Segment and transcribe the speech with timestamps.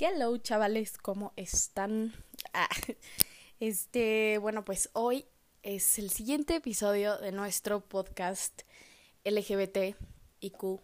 [0.00, 2.14] Hello, chavales, ¿cómo están?
[2.52, 2.68] Ah,
[3.58, 5.24] este, bueno, pues hoy
[5.64, 8.62] es el siguiente episodio de nuestro podcast
[9.24, 9.96] LGBT
[10.56, 10.80] Q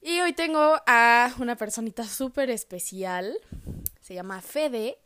[0.00, 3.36] Y hoy tengo a una personita súper especial,
[4.00, 4.96] se llama Fede,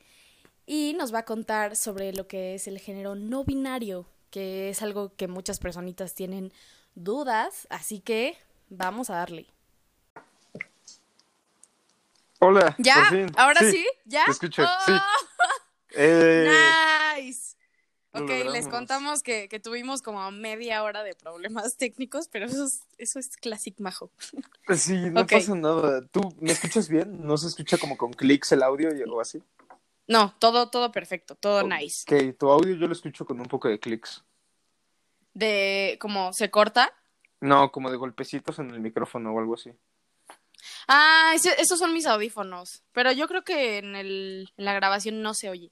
[0.65, 4.81] y nos va a contar sobre lo que es el género no binario, que es
[4.81, 6.53] algo que muchas personitas tienen
[6.95, 8.37] dudas, así que
[8.69, 9.58] vamos a darle.
[12.39, 12.75] Hola.
[12.79, 13.11] ¿Ya?
[13.37, 13.87] ¿Ahora sí?
[14.05, 14.25] ¿Ya?
[14.27, 14.93] Te escucho, sí.
[14.93, 15.01] Oh.
[15.97, 16.51] Eh,
[17.17, 17.57] nice.
[18.13, 22.83] Ok, les contamos que, que, tuvimos como media hora de problemas técnicos, pero eso es,
[22.97, 24.11] eso es classic majo.
[24.77, 26.07] Sí, no pasa nada.
[26.09, 27.27] ¿Tú me escuchas bien?
[27.27, 29.43] ¿No se escucha como con clics el audio o así?
[30.07, 32.05] No, todo, todo perfecto, todo nice.
[32.07, 34.25] Ok, tu audio yo lo escucho con un poco de clics.
[35.35, 36.93] ¿De como se corta?
[37.41, 39.73] No, como de golpecitos en el micrófono o algo así.
[40.87, 42.83] Ah, esos son mis audífonos.
[42.93, 45.71] Pero yo creo que en, el, en la grabación no se oye.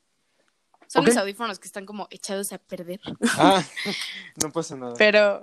[0.88, 3.00] Son mis audífonos que están como echados a perder.
[3.36, 3.64] Ah,
[4.42, 4.94] no pasa nada.
[4.97, 5.42] Pero,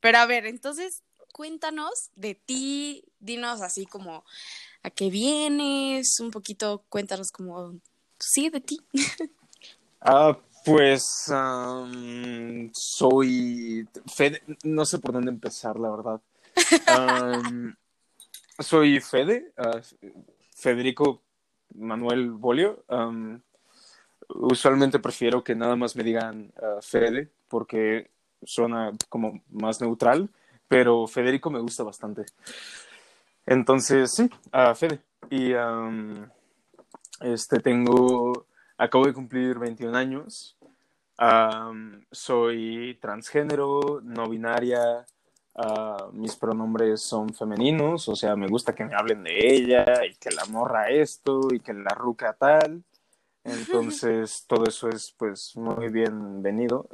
[0.00, 4.24] pero a ver, entonces cuéntanos de ti, dinos así como
[4.82, 7.78] a qué vienes, un poquito cuéntanos como,
[8.18, 8.80] sí, de ti.
[10.00, 11.02] Ah, pues
[12.72, 16.20] soy Fede, no sé por dónde empezar, la verdad.
[18.58, 19.80] Soy Fede, ah,
[20.54, 21.22] Federico
[21.74, 22.84] Manuel Bolio.
[24.28, 28.10] usualmente prefiero que nada más me digan uh, Fede porque
[28.42, 30.28] suena como más neutral,
[30.66, 32.26] pero Federico me gusta bastante.
[33.46, 35.00] Entonces, sí, uh, Fede.
[35.30, 35.52] Y
[37.20, 40.56] este tengo, acabo de cumplir 21 años.
[42.10, 45.06] soy transgénero, no binaria,
[45.60, 50.14] Ah, mis pronombres son femeninos, o sea, me gusta que me hablen de ella y
[50.14, 52.84] que la morra esto y que la ruca tal.
[53.44, 56.86] Entonces, todo eso es pues muy bienvenido.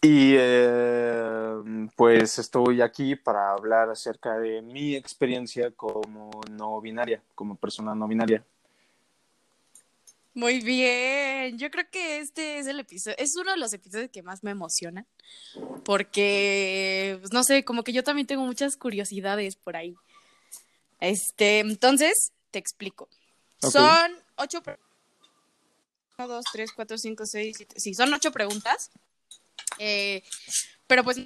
[0.00, 7.56] y eh, pues estoy aquí para hablar acerca de mi experiencia como no binaria, como
[7.56, 8.44] persona no binaria.
[10.34, 14.22] Muy bien, yo creo que este es el episodio, es uno de los episodios que
[14.22, 15.06] más me emocionan,
[15.84, 19.94] porque, pues, no sé, como que yo también tengo muchas curiosidades por ahí.
[21.00, 23.08] Este, entonces, te explico.
[23.60, 24.90] Son ocho preguntas.
[26.16, 27.78] Uno, dos, tres, cuatro, cinco, seis, siete.
[27.78, 28.90] Sí, son ocho preguntas.
[29.78, 30.22] Eh,
[30.86, 31.18] pero pues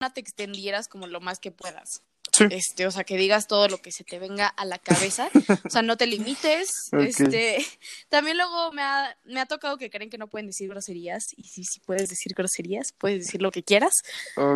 [0.00, 2.02] no te extendieras como lo más que puedas.
[2.50, 5.28] Este, o sea, que digas todo lo que se te venga a la cabeza.
[5.64, 6.90] o sea, no te limites.
[7.04, 7.64] Este,
[8.08, 11.34] también luego me ha, me ha tocado que creen que no pueden decir groserías.
[11.36, 13.94] Y sí, sí puedes decir groserías, puedes decir lo que quieras.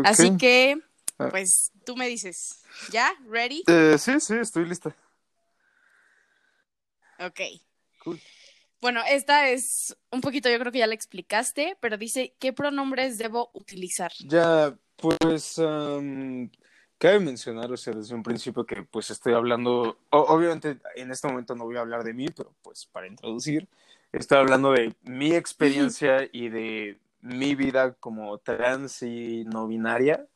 [0.05, 0.79] Así que,
[1.19, 1.29] ah.
[1.31, 3.13] pues, tú me dices, ¿ya?
[3.29, 3.65] ¿Ready?
[3.67, 4.95] Eh, sí, sí, estoy lista.
[7.19, 7.41] Ok.
[8.05, 8.21] Cool.
[8.81, 13.19] Bueno, esta es un poquito, yo creo que ya la explicaste, pero dice, ¿qué pronombres
[13.19, 14.13] debo utilizar?
[14.21, 15.61] Ya, pues,
[16.99, 21.55] Cabe mencionar, o sea, desde un principio que pues estoy hablando, obviamente en este momento
[21.55, 23.69] no voy a hablar de mí, pero pues para introducir,
[24.11, 30.27] estoy hablando de mi experiencia y de mi vida como trans y no binaria,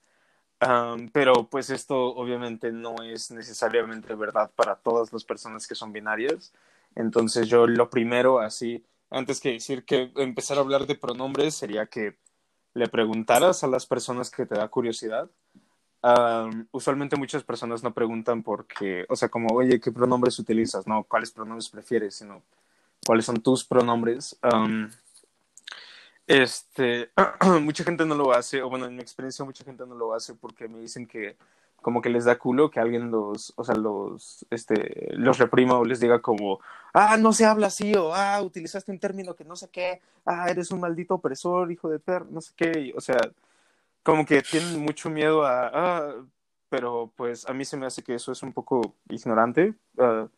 [1.12, 6.52] pero pues esto obviamente no es necesariamente verdad para todas las personas que son binarias,
[6.94, 11.86] entonces yo lo primero así, antes que decir que empezar a hablar de pronombres sería
[11.86, 12.18] que
[12.74, 15.28] le preguntaras a las personas que te da curiosidad
[16.72, 20.86] usualmente muchas personas no preguntan porque, o sea, como, oye, ¿qué pronombres utilizas?
[20.86, 22.16] No, ¿cuáles pronombres prefieres?
[22.16, 22.42] Sino,
[23.06, 24.38] ¿cuáles son tus pronombres?
[26.26, 27.10] este,
[27.62, 30.34] mucha gente no lo hace, o bueno, en mi experiencia mucha gente no lo hace
[30.34, 31.36] porque me dicen que
[31.82, 35.84] como que les da culo que alguien los, o sea, los, este, los reprima o
[35.84, 36.60] les diga como,
[36.94, 40.46] ah, no se habla así, o ah, utilizaste un término que no sé qué, ah,
[40.48, 43.18] eres un maldito opresor, hijo de per, no sé qué, o sea,
[44.02, 46.14] como que tienen mucho miedo a, ah,
[46.68, 49.74] pero pues a mí se me hace que eso es un poco ignorante.
[49.98, 50.28] Ah,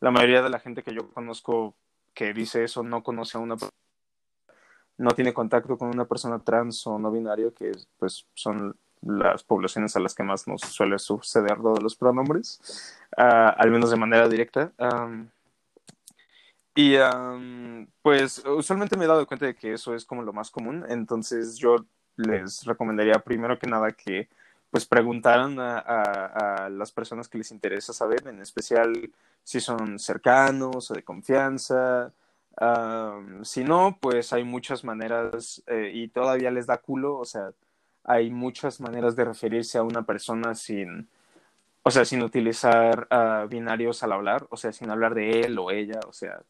[0.00, 1.76] la mayoría de la gente que yo conozco
[2.14, 3.56] que dice eso no conoce a una
[4.96, 9.96] no tiene contacto con una persona trans o no binario, que pues son las poblaciones
[9.96, 13.96] a las que más nos suele suceder lo de los pronombres, ah, al menos de
[13.96, 14.72] manera directa.
[16.76, 16.96] y
[18.02, 21.56] pues usualmente me he dado cuenta de que eso es como lo más común, entonces
[21.56, 24.28] yo les recomendaría primero que nada que
[24.70, 29.12] pues preguntaran a, las personas que les interesa saber, en especial
[29.44, 32.12] si son cercanos o de confianza.
[33.42, 37.52] si no, pues hay muchas maneras eh, y todavía les da culo, o sea,
[38.02, 41.08] hay muchas maneras de referirse a una persona sin,
[41.84, 45.70] o sea, sin utilizar uh, binarios al hablar, o sea, sin hablar de él o
[45.70, 46.40] ella, o sea,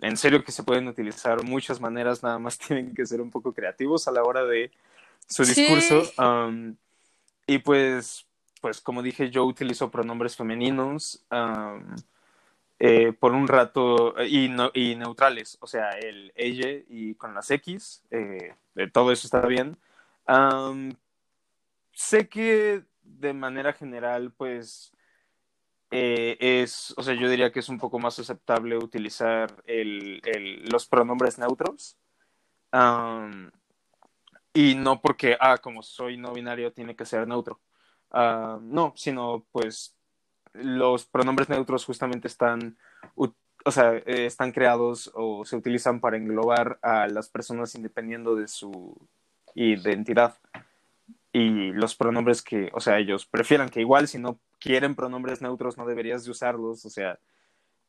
[0.00, 3.52] en serio que se pueden utilizar muchas maneras, nada más tienen que ser un poco
[3.52, 4.70] creativos a la hora de
[5.26, 6.02] su discurso.
[6.22, 6.76] Um,
[7.46, 8.26] y pues,
[8.60, 11.96] pues como dije, yo utilizo pronombres femeninos um,
[12.78, 17.50] eh, por un rato y, no, y neutrales, o sea, el ella y con las
[17.50, 18.54] X, eh,
[18.92, 19.76] todo eso está bien.
[20.28, 20.94] Um,
[21.92, 24.92] sé que de manera general, pues
[25.90, 30.68] eh, es, o sea, yo diría que es un poco más aceptable utilizar el, el,
[30.68, 31.96] los pronombres neutros.
[34.52, 37.60] Y no porque, ah, como soy no binario, tiene que ser neutro.
[38.12, 39.94] no, sino pues
[40.54, 42.76] los pronombres neutros justamente están,
[43.14, 48.48] o sea, eh, están creados o se utilizan para englobar a las personas independiendo de
[48.48, 48.96] su
[49.54, 50.38] identidad
[51.32, 55.76] y los pronombres que, o sea, ellos prefieran que igual si no quieren pronombres neutros
[55.76, 57.18] no deberías de usarlos, o sea,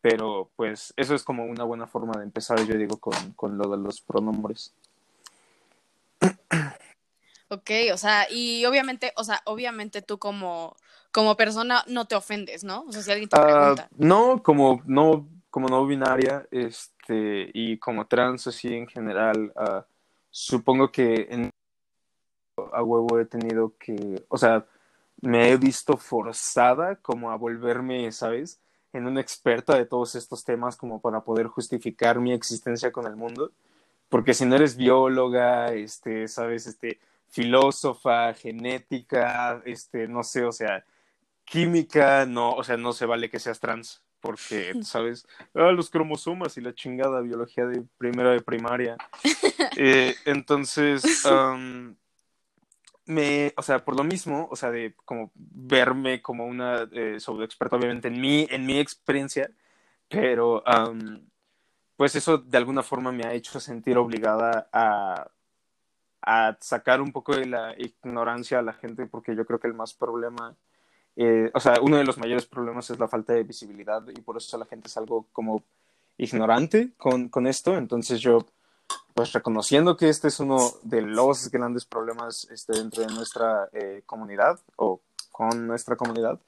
[0.01, 3.69] pero pues eso es como una buena forma de empezar, yo digo, con, con lo
[3.69, 4.73] de los pronombres.
[7.49, 10.75] Ok, o sea, y obviamente, o sea, obviamente tú como,
[11.11, 12.83] como persona no te ofendes, ¿no?
[12.87, 13.89] O sea, si alguien te ah, pregunta.
[13.97, 19.81] no, como no, como no binaria, este, y como trans así en general, uh,
[20.29, 21.49] supongo que en
[22.73, 24.65] a huevo he tenido que, o sea,
[25.21, 28.59] me he visto forzada como a volverme, ¿sabes?
[28.93, 33.15] En una experta de todos estos temas como para poder justificar mi existencia con el
[33.15, 33.51] mundo.
[34.07, 36.67] Porque si no eres bióloga, este, ¿sabes?
[36.67, 36.99] Este,
[37.29, 40.83] filósofa, genética, este, no sé, o sea,
[41.45, 44.03] química, no, o sea, no se vale que seas trans.
[44.19, 45.25] Porque, ¿sabes?
[45.53, 48.97] Ah, los cromosomas y la chingada biología de primera de primaria.
[49.77, 51.03] Eh, entonces,
[53.05, 58.07] me, o sea, por lo mismo, o sea, de como verme como una eh, obviamente
[58.09, 59.49] en mi, en mi experiencia,
[60.07, 60.63] pero
[61.95, 65.29] pues eso de alguna forma me ha hecho sentir obligada a,
[66.21, 69.73] a sacar un poco de la ignorancia a la gente, porque yo creo que el
[69.73, 70.55] más problema,
[71.15, 74.37] eh, o sea, uno de los mayores problemas es la falta de visibilidad y por
[74.37, 75.63] eso la gente es algo como
[76.17, 78.45] ignorante con, con esto, entonces yo
[79.13, 84.01] pues reconociendo que este es uno de los grandes problemas este, dentro de nuestra eh,
[84.05, 85.01] comunidad o
[85.31, 86.39] con nuestra comunidad,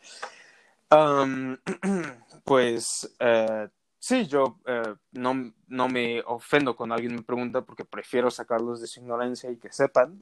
[2.43, 3.67] pues uh,
[4.01, 8.87] sí, yo uh, no, no, me ofendo cuando alguien me pregunta porque prefiero sacarlos de
[8.87, 10.21] su ignorancia y que sepan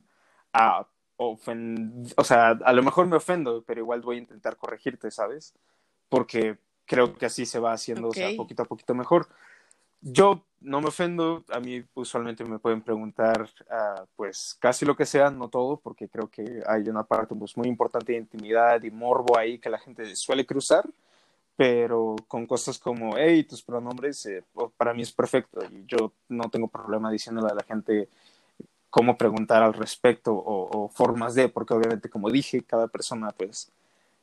[0.52, 0.86] a
[1.16, 5.54] ofend o sea, a lo mejor me ofendo, pero igual voy a intentar corregirte, ¿sabes?
[6.10, 9.28] Porque creo que así se va haciendo poquito a poquito mejor.
[10.02, 15.06] Yo no me ofendo, a mí usualmente me pueden preguntar uh, pues casi lo que
[15.06, 18.92] sea, no todo, porque creo que hay una parte pues, muy importante de intimidad y
[18.92, 20.86] morbo ahí que la gente suele cruzar,
[21.60, 24.46] pero con cosas como, hey, tus pronombres, eh,
[24.78, 28.08] para mí es perfecto y yo no tengo problema diciéndole a la gente
[28.90, 33.74] cómo preguntar al respecto o, formas de, porque obviamente como dije, cada persona pues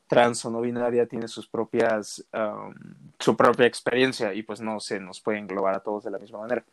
[0.07, 2.75] trans o no binaria tiene sus propias, um,
[3.19, 6.39] su propia experiencia y pues no se nos puede englobar a todos de la misma
[6.39, 6.65] manera.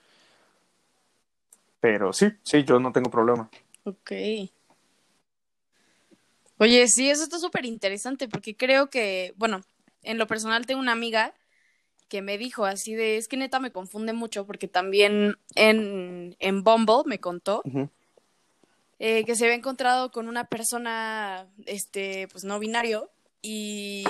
[1.82, 3.50] Pero sí, sí, yo no tengo problema.
[3.84, 4.14] Ok.
[6.58, 9.60] Oye, sí, eso está súper interesante porque creo que, bueno,
[10.04, 11.34] en lo personal tengo una amiga
[12.10, 16.64] que me dijo así de, es que neta me confunde mucho porque también en, en
[16.64, 17.64] Bumble me contó
[19.00, 23.10] eh, que se había encontrado con una persona, este, pues no binario
[23.42, 24.04] y,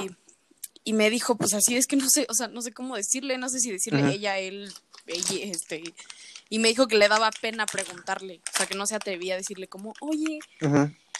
[0.83, 3.37] y me dijo, pues así es que no sé, o sea, no sé cómo decirle,
[3.37, 4.71] no sé si decirle ella, él,
[5.07, 5.81] ella, este,
[6.49, 9.37] y me dijo que le daba pena preguntarle, o sea, que no se atrevía a
[9.37, 10.39] decirle como, oye,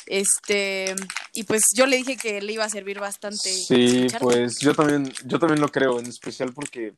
[0.07, 0.95] este,
[1.33, 3.37] y pues yo le dije que le iba a servir bastante.
[3.37, 6.93] Sí, pues yo también, yo también lo creo, en especial porque,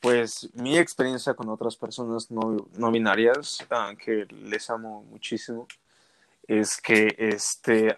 [0.00, 5.66] pues, mi experiencia con otras personas no, no binarias, ah, que les amo muchísimo,
[6.46, 7.96] es que, este,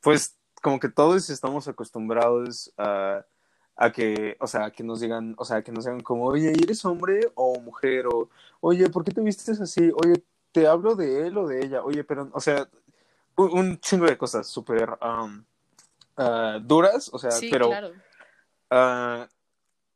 [0.00, 3.24] pues, como que todos estamos acostumbrados a,
[3.76, 6.84] a que, o sea, que nos digan, o sea, que nos digan como, oye, ¿eres
[6.84, 8.06] hombre o mujer?
[8.06, 8.28] O,
[8.60, 9.90] oye, ¿por qué te vistes así?
[9.94, 11.82] Oye, te hablo de él o de ella.
[11.84, 12.68] Oye, pero, o sea,
[13.38, 15.44] un, chingo de cosas súper um,
[16.16, 17.92] uh, duras, o sea, pero claro.
[18.70, 19.26] uh,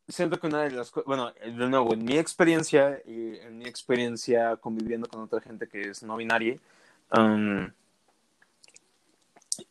[0.08, 3.66] siento que una de las cosas, bueno, de nuevo, en mi experiencia y en mi
[3.66, 6.58] experiencia conviviendo con otra gente que es no binaria,
[7.16, 7.70] um,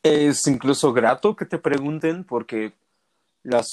[0.03, 2.73] es incluso grato que te pregunten porque
[3.43, 3.63] la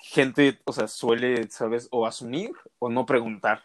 [0.00, 1.88] gente, o sea, suele, ¿sabes?
[1.90, 3.64] O asumir o no preguntar.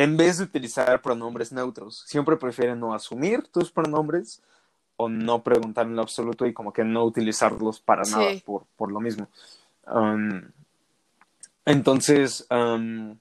[0.00, 4.42] En vez de utilizar pronombres neutros, siempre prefieren no asumir tus pronombres
[4.96, 8.90] o no preguntar en lo absoluto y como que no utilizarlos para nada por, por
[8.90, 9.28] lo mismo.
[9.86, 10.40] Um,
[11.66, 13.18] entonces, um,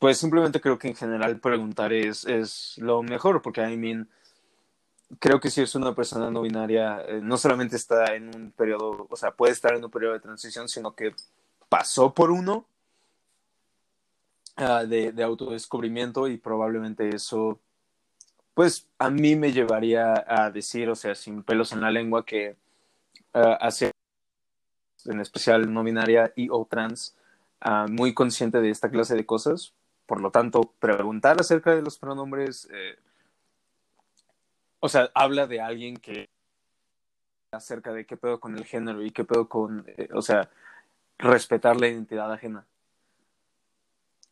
[0.00, 4.08] pues simplemente creo que en general preguntar es, es lo mejor, porque I mean,
[5.20, 9.06] creo que si es una persona no binaria, eh, no solamente está en un periodo,
[9.08, 11.14] o sea, puede estar en un periodo de transición, sino que
[11.68, 12.66] pasó por uno
[14.58, 17.60] uh, de, de autodescubrimiento y probablemente eso
[18.54, 22.56] pues a mí me llevaría a decir, o sea, sin pelos en la lengua, que
[23.34, 23.90] uh, hace,
[25.06, 27.16] en especial no binaria y o trans,
[27.64, 29.74] uh, muy consciente de esta clase de cosas.
[30.06, 32.96] Por lo tanto, preguntar acerca de los pronombres, eh,
[34.80, 36.28] o sea, habla de alguien que
[37.52, 40.50] acerca de qué pedo con el género y qué pedo con, eh, o sea,
[41.18, 42.66] respetar la identidad ajena.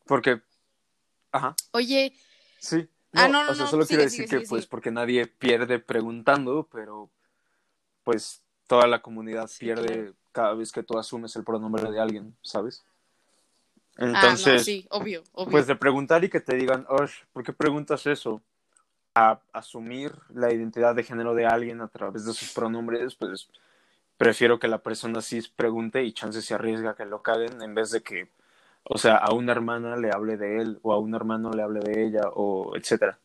[0.05, 0.41] Porque,
[1.31, 1.55] ajá.
[1.71, 2.13] Oye.
[2.59, 2.87] Sí.
[3.13, 7.09] Ah, no, no, o sea, solo quiero decir que, pues, porque nadie pierde preguntando, pero,
[8.03, 12.83] pues, toda la comunidad pierde cada vez que tú asumes el pronombre de alguien, ¿sabes?
[13.97, 15.51] Entonces, ah, no, sí, obvio, obvio.
[15.51, 18.41] Pues de preguntar y que te digan, Osh, ¿por qué preguntas eso?
[19.13, 23.49] A asumir la identidad de género de alguien a través de sus pronombres, pues
[24.17, 27.91] prefiero que la persona sí pregunte y chance se arriesga que lo caguen en vez
[27.91, 28.29] de que
[28.85, 31.79] o sea, a una hermana le hable de él o a un hermano le hable
[31.79, 33.19] de ella o etcétera.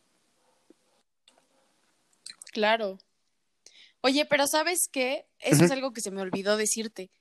[2.51, 2.97] Claro.
[4.01, 5.25] Oye, pero ¿sabes qué?
[5.39, 7.11] Eso es algo que se me olvidó decirte.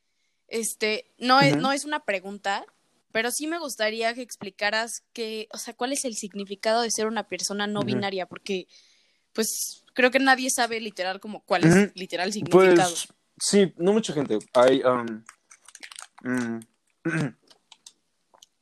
[0.46, 2.64] Este, no es, no es una pregunta,
[3.12, 7.06] pero sí me gustaría que explicaras que, o sea, cuál es el significado de ser
[7.06, 8.68] una persona no binaria, porque
[9.32, 12.90] pues creo que nadie sabe literal como cuál es literal significado.
[12.90, 14.38] Pues, sí, no mucha gente.
[14.54, 15.22] Hay um,
[16.22, 16.60] mm,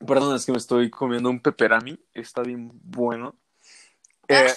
[0.06, 1.98] Perdón, es que me estoy comiendo un peperami.
[2.14, 3.36] Está bien bueno.
[4.28, 4.52] Eh,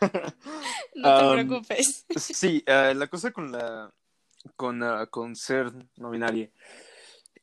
[0.94, 2.06] no te um, preocupes.
[2.16, 3.92] Sí, uh, la cosa con la
[4.56, 6.50] con, uh, con ser no binario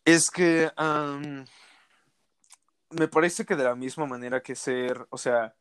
[0.05, 1.43] es que um,
[2.91, 5.55] me parece que de la misma manera que ser, o sea,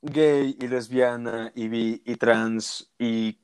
[0.00, 3.38] gay y lesbiana y bi y trans y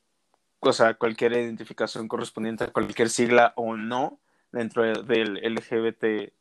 [0.60, 6.32] o sea, cualquier identificación correspondiente a cualquier sigla o no dentro del LGBT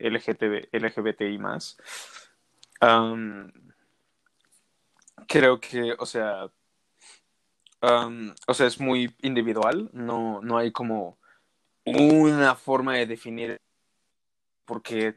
[0.00, 1.76] LGTB, LGBTI más.
[5.26, 6.50] creo que, o sea,
[8.46, 11.18] o sea, es muy individual, no, no hay como
[11.84, 13.60] una forma de definir,
[14.64, 15.16] porque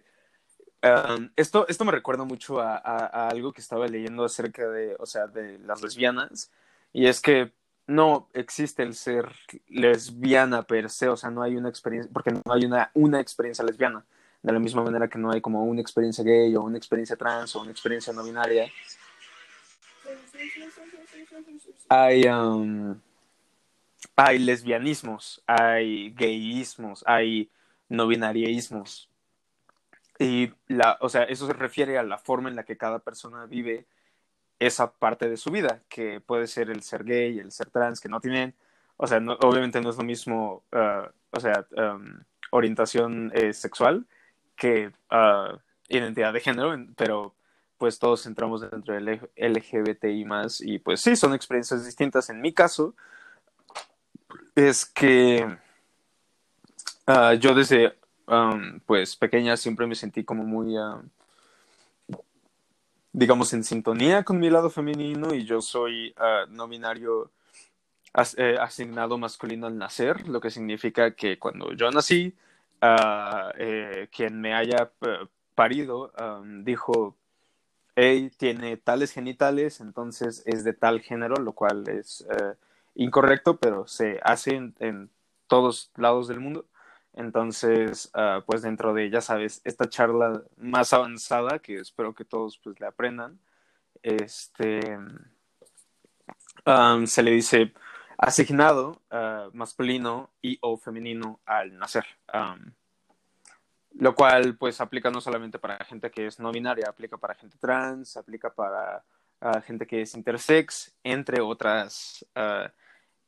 [1.35, 5.27] esto, esto me recuerda mucho a, a, algo que estaba leyendo acerca de, o sea,
[5.27, 6.51] de las lesbianas,
[6.91, 7.53] y es que
[7.87, 9.33] no existe el ser
[9.67, 13.65] lesbiana per se, o sea, no hay una experiencia, porque no hay una, una experiencia
[13.65, 14.05] lesbiana
[14.43, 17.55] de la misma manera que no hay como una experiencia gay o una experiencia trans
[17.55, 18.69] o una experiencia no binaria.
[21.88, 23.00] Hay, um,
[24.17, 27.50] hay lesbianismos, hay gayismos, hay
[27.88, 29.09] no binariaísmos.
[30.19, 33.45] Y la, o sea, eso se refiere a la forma en la que cada persona
[33.45, 33.85] vive
[34.59, 38.09] esa parte de su vida, que puede ser el ser gay, el ser trans, que
[38.09, 38.53] no tienen,
[38.97, 42.19] o sea, obviamente no es lo mismo, uh, o sea, um,
[42.51, 44.05] orientación eh, sexual,
[44.55, 45.57] que uh,
[45.89, 47.33] identidad de género, pero
[47.77, 52.29] pues todos entramos dentro del LGBTI más y pues sí, son experiencias distintas.
[52.29, 52.95] En mi caso,
[54.55, 55.45] es que
[57.07, 57.98] uh, yo desde
[58.86, 61.01] pues pequeña siempre me sentí como muy, uh,
[63.12, 66.15] digamos, en sintonía con mi lado femenino y yo soy
[68.38, 72.33] eh, asignado masculino al nacer, lo que significa que cuando yo nací,
[73.57, 76.11] eh, quien me haya eh, parido
[76.63, 77.15] dijo,
[77.95, 82.55] hey, tiene tales genitales, entonces es de tal género, lo cual es eh,
[82.95, 85.09] incorrecto, pero se hace en,
[85.47, 86.65] todos lados del mundo.
[87.13, 92.57] Entonces, ah, pues dentro de, ya sabes, esta charla más avanzada, que espero que todos
[92.57, 93.39] pues le aprendan,
[94.01, 94.97] este,
[97.05, 97.73] se le dice,
[98.17, 102.05] asignado uh, masculino y o femenino al nacer.
[103.91, 107.58] lo cual pues aplica no solamente para gente que es no binaria, aplica para gente
[107.60, 109.03] trans, aplica para
[109.41, 112.70] uh, gente que es intersex, entre otras uh,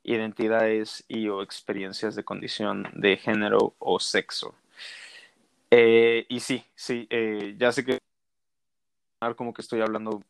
[0.04, 4.56] identidades y o experiencias de condición de género o sexo.
[5.72, 8.00] Eh, y sí, sí, eh, ya sé que
[9.36, 10.22] como que estoy hablando,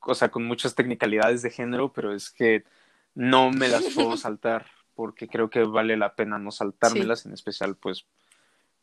[0.00, 2.64] o sea, con muchas technicalidades de género, pero es que
[3.14, 7.76] no me las puedo saltar porque creo que vale la pena no saltármelas, en especial
[7.76, 8.06] pues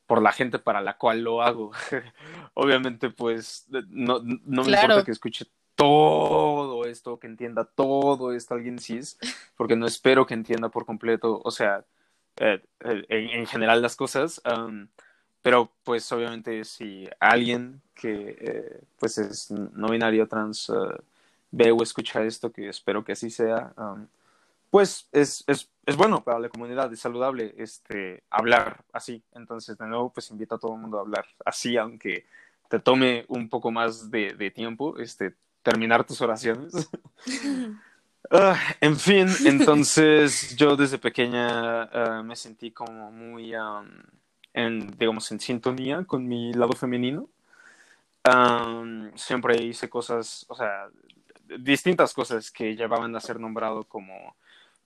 [0.08, 1.72] por la gente para la cual lo hago.
[2.56, 5.46] Obviamente pues no, no me importa que escuche
[5.80, 9.18] todo esto, que entienda todo esto alguien cis,
[9.56, 11.86] porque no espero que entienda por completo, o sea,
[12.36, 14.42] eh, eh, en, general las cosas,
[15.42, 20.70] pero pues obviamente si alguien que eh, pues es no binario trans
[21.50, 23.74] ve o escucha esto, que espero que así sea,
[24.70, 29.24] pues es, es, es, bueno para la comunidad, es saludable este, hablar así.
[29.34, 32.26] Entonces, de nuevo, pues invito a todo el mundo a hablar así, aunque
[32.70, 35.34] te tome un poco más de, de tiempo este,
[35.64, 36.90] terminar tus oraciones.
[38.32, 43.54] Ah, en fin, entonces yo desde pequeña ah, me sentí como muy,
[44.54, 47.28] en, digamos, en sintonía con mi lado femenino.
[49.16, 50.90] siempre hice cosas, o sea,
[51.60, 54.36] distintas cosas que llevaban a ser nombrado como,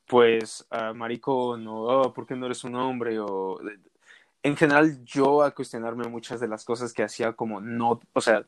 [0.07, 3.19] pues, uh, maricón o, oh, ¿por qué no eres un hombre?
[3.19, 3.60] O,
[4.43, 8.45] en general, yo a cuestionarme muchas de las cosas que hacía como no, o sea,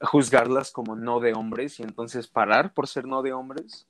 [0.00, 3.86] juzgarlas como no de hombres y entonces parar por ser no de hombres.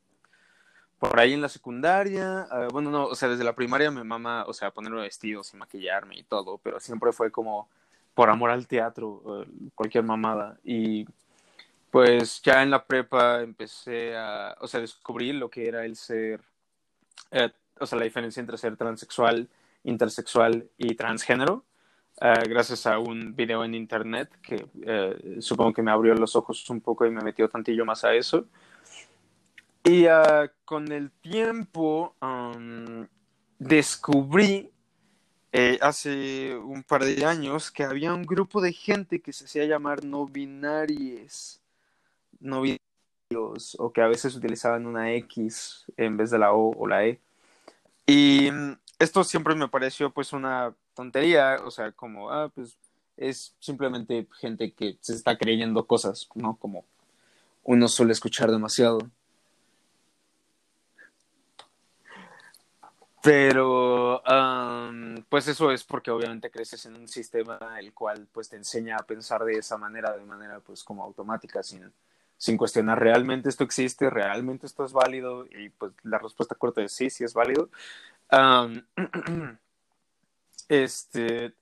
[0.99, 4.45] Por ahí en la secundaria, uh, bueno, no, o sea, desde la primaria me mama,
[4.47, 7.69] o sea, ponerme vestidos y maquillarme y todo, pero siempre fue como
[8.15, 9.45] por amor al teatro, uh,
[9.75, 10.59] cualquier mamada.
[10.65, 11.07] Y
[11.91, 16.41] pues ya en la prepa empecé a, o sea, descubrí lo que era el ser,
[17.35, 17.51] eh,
[17.81, 19.49] o sea, la diferencia entre ser transexual,
[19.83, 21.65] intersexual y transgénero,
[22.21, 26.71] eh, gracias a un video en internet que eh, supongo que me abrió los ojos
[26.71, 28.47] un poco y me metió tantillo más a eso.
[29.83, 30.07] Y
[30.65, 32.15] con el tiempo
[33.59, 34.71] descubrí
[35.83, 40.03] hace un par de años que había un grupo de gente que se hacía llamar
[40.03, 41.61] no binarios
[42.41, 42.84] no binarios
[43.79, 47.21] o que a veces utilizaban una X en vez de la O o la E.
[48.07, 52.77] Y mm, esto siempre me pareció pues una tontería, o sea, como, ah, pues
[53.17, 56.57] es simplemente gente que se está creyendo cosas, ¿no?
[56.57, 56.85] Como
[57.65, 58.99] uno suele escuchar demasiado.
[63.23, 64.23] Pero,
[65.31, 69.07] pues eso es porque obviamente creces en un sistema el cual pues te enseña a
[69.07, 71.91] pensar de esa manera, de manera pues como automática, sin,
[72.45, 76.93] sin cuestionar realmente esto existe, realmente esto es válido y pues la respuesta corta es
[76.93, 77.71] sí, sí es válido.
[80.69, 81.55] este,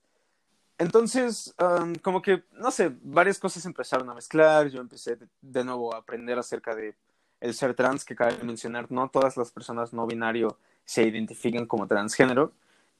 [0.77, 1.55] entonces,
[2.01, 6.37] como que, no sé, varias cosas empezaron a mezclar, yo empecé de, nuevo a aprender
[6.37, 6.97] acerca de
[7.39, 11.87] el ser trans, que cabe mencionar, no todas las personas no binario se identifican como
[11.87, 12.51] transgénero.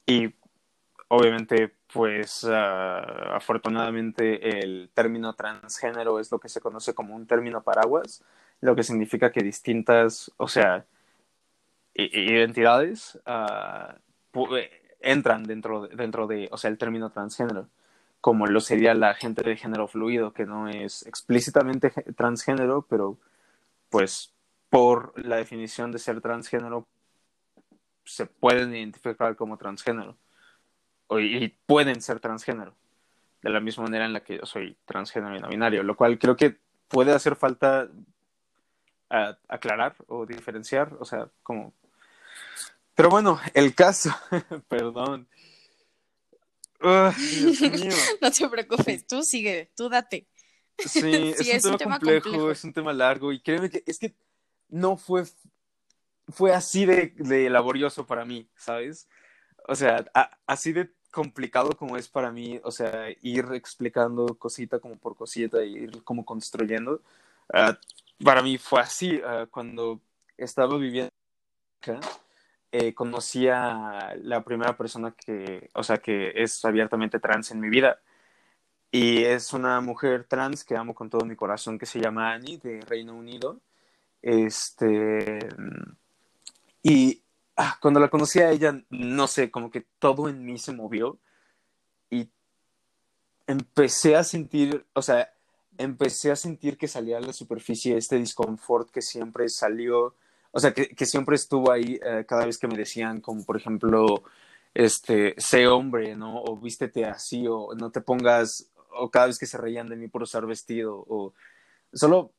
[0.06, 0.32] Y
[1.08, 7.62] obviamente, pues ah, afortunadamente el término transgénero es lo que se conoce como un término
[7.62, 8.24] paraguas,
[8.60, 10.86] lo que significa que distintas, o sea,
[11.94, 14.46] identidades uh,
[15.00, 17.68] entran dentro, dentro de, o sea, el término transgénero,
[18.20, 23.18] como lo sería la gente de género fluido, que no es explícitamente transgénero, pero
[23.90, 24.34] pues
[24.70, 26.88] por la definición de ser transgénero
[28.04, 30.16] se pueden identificar como transgénero
[31.10, 32.74] y pueden ser transgénero,
[33.42, 36.18] de la misma manera en la que yo soy transgénero y no binario, lo cual
[36.18, 36.56] creo que
[36.88, 37.88] puede hacer falta
[39.48, 41.72] aclarar o diferenciar, o sea, como...
[42.94, 44.10] Pero bueno, el caso,
[44.68, 45.28] perdón.
[46.84, 50.26] no te preocupes, tú sigue, tú date.
[50.78, 54.14] Sí, es, un, tema complejo, es un tema largo y créeme que es que
[54.68, 55.24] no fue,
[56.28, 59.08] fue así de, de laborioso para mí, ¿sabes?
[59.66, 60.04] O sea,
[60.46, 65.64] así de complicado como es para mí, o sea, ir explicando cosita como por cosita
[65.64, 67.02] y ir como construyendo,
[67.52, 67.78] ah,
[68.24, 69.20] para mí fue así.
[69.24, 70.00] Ah, cuando
[70.36, 71.10] estaba viviendo
[71.82, 72.00] acá,
[72.72, 77.68] eh, conocí a la primera persona que, o sea, que es abiertamente trans en mi
[77.70, 78.00] vida.
[78.90, 82.58] Y es una mujer trans que amo con todo mi corazón, que se llama Annie,
[82.58, 83.60] de Reino Unido.
[84.22, 85.38] Este.
[86.82, 87.23] Y
[87.56, 91.18] Ah, cuando la conocí a ella, no sé, como que todo en mí se movió
[92.10, 92.28] y
[93.46, 95.32] empecé a sentir, o sea,
[95.78, 100.14] empecé a sentir que salía a la superficie este disconfort que siempre salió,
[100.50, 103.56] o sea, que, que siempre estuvo ahí eh, cada vez que me decían, como por
[103.56, 104.24] ejemplo,
[104.74, 106.42] este, sé hombre, ¿no?
[106.42, 110.08] O vístete así, o no te pongas, o cada vez que se reían de mí
[110.08, 111.34] por usar vestido, o
[111.92, 112.32] solo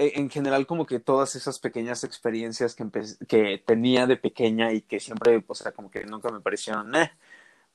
[0.00, 2.86] en general como que todas esas pequeñas experiencias que,
[3.28, 7.10] que tenía de pequeña y que siempre, o sea, como que nunca me parecieron, eh,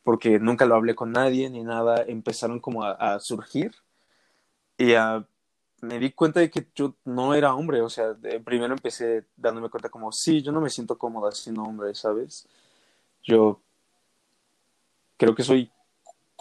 [0.04, 3.76] porque nunca lo hablé con nadie ni nada, empezaron como a, surgir
[4.78, 4.94] y
[5.82, 9.90] me di cuenta de que yo no era hombre, o sea, primero empecé dándome cuenta
[9.90, 12.48] como, sí, yo no me siento cómoda siendo hombre, ¿sabes?
[13.24, 13.62] Yo
[15.18, 15.72] creo que soy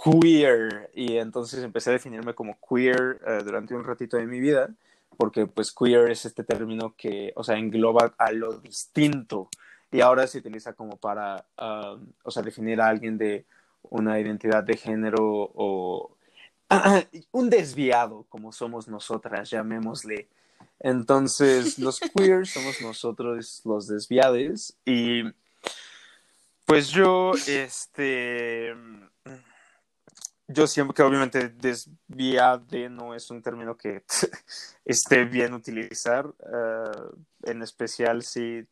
[0.02, 4.74] queer y entonces empecé a definirme como queer eh, durante un ratito de mi vida
[5.16, 9.48] porque pues queer es este término que, o sea, engloba a lo distinto
[9.90, 13.46] y ahora se utiliza como para, um, o sea, definir a alguien de
[13.82, 16.16] una identidad de género o
[17.32, 20.28] un desviado como somos nosotras, llamémosle.
[20.80, 25.22] Entonces, los queers somos nosotros los desviados y
[26.64, 28.74] pues yo, este,
[30.46, 34.04] yo siempre que obviamente desviade no es un término que
[34.84, 38.66] esté bien utilizar, uh, en especial si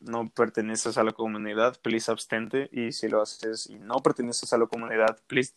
[0.00, 4.58] no perteneces a la comunidad, please abstente, y si lo haces y no perteneces a
[4.58, 5.54] la comunidad, please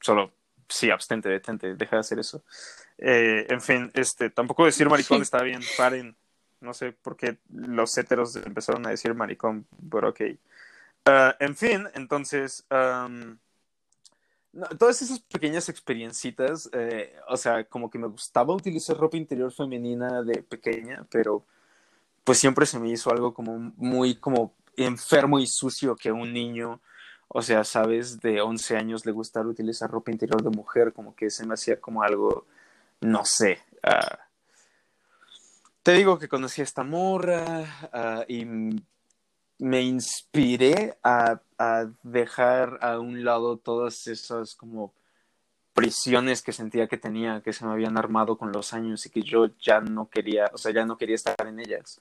[0.00, 0.32] solo
[0.68, 2.44] sí, abstente, detente, deja de hacer eso.
[2.98, 6.16] Eh, en fin, este, tampoco decir maricón está bien, paren.
[6.60, 10.20] No sé por qué los héteros empezaron a decir maricón, pero ok.
[11.06, 13.36] Uh, en fin, entonces, um,
[14.78, 20.22] todas esas pequeñas experiencitas, eh, o sea, como que me gustaba utilizar ropa interior femenina
[20.22, 21.44] de pequeña, pero
[22.24, 26.80] pues siempre se me hizo algo como muy como enfermo y sucio que un niño,
[27.28, 31.30] o sea, sabes, de 11 años le gustara utilizar ropa interior de mujer, como que
[31.30, 32.46] se me hacía como algo,
[33.00, 33.60] no sé.
[33.82, 34.16] Uh,
[35.82, 37.44] te digo que conocí a esta morra
[37.92, 38.46] uh, y
[39.58, 41.40] me inspiré a,
[42.02, 44.92] dejar a un lado todas esas como
[45.72, 49.22] prisiones que sentía que tenía, que se me habían armado con los años y que
[49.22, 52.00] yo ya no quería, o sea, ya no quería estar en ellas.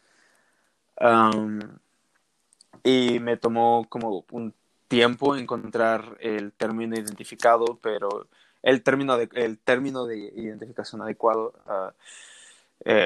[2.84, 4.54] Y me tomó como un
[4.88, 8.28] tiempo encontrar el término identificado, pero
[8.62, 11.54] el término de, el término de identificación adecuado.
[11.66, 11.92] Uh,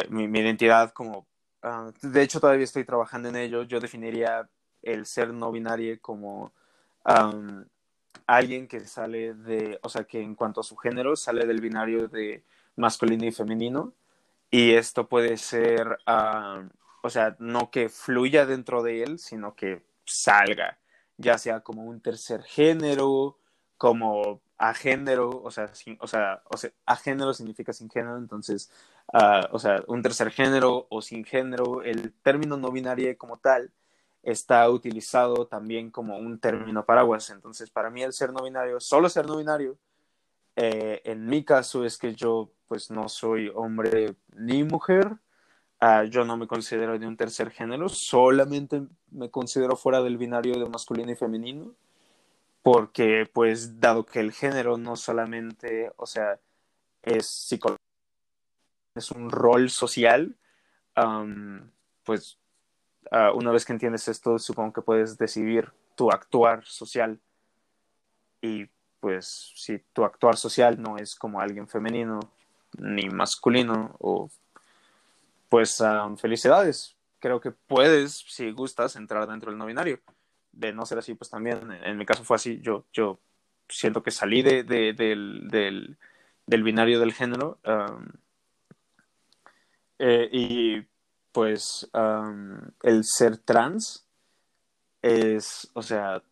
[0.10, 1.26] mi, identidad como...
[1.68, 3.64] Uh, de hecho, todavía estoy trabajando en ello.
[3.64, 4.50] Yo definiría
[4.82, 6.52] el ser no binario como
[8.26, 12.08] alguien que sale de, o sea, que en cuanto a su género sale del binario
[12.08, 12.44] de
[12.76, 13.94] masculino y femenino.
[14.52, 16.68] Y esto puede ser, uh,
[17.02, 20.78] o sea, no que fluya dentro de él, sino que salga,
[21.18, 23.38] ya sea como un tercer género,
[23.78, 28.18] como a género, o sea, sin, o sea, o sea, a género significa sin género,
[28.18, 28.72] entonces,
[29.14, 33.72] uh, o sea, un tercer género o sin género, el término no binario como tal
[34.24, 39.10] está utilizado también como un término paraguas, entonces para mí el ser no binario, solo
[39.10, 39.78] ser no binario,
[40.56, 45.18] eh, en mi caso es que yo pues no soy hombre ni mujer,
[45.82, 50.60] uh, yo no me considero de un tercer género, solamente me considero fuera del binario
[50.60, 51.76] de masculino y femenino,
[52.68, 56.38] porque pues dado que el género no solamente, o sea,
[57.02, 57.82] es psicológico,
[58.94, 60.36] es un rol social,
[62.04, 62.38] pues
[63.10, 67.22] uh, una vez que entiendes esto, supongo que puedes decidir tu actuar social.
[68.42, 68.66] Y
[69.00, 72.20] pues si tu actuar social no es como alguien femenino
[72.78, 74.30] ni masculino o
[75.48, 75.82] pues
[76.18, 76.98] felicidades.
[77.20, 80.02] Creo que puedes si gustas entrar dentro del no binario
[80.58, 83.20] de no ser así, pues también, en mi caso fue así, yo, yo
[83.70, 85.98] siento que salí de, de, del,
[86.46, 87.60] del, binario del género
[90.00, 90.82] eh, y
[91.32, 91.90] pues
[92.84, 94.08] el ser trans
[95.02, 96.24] es, o sea,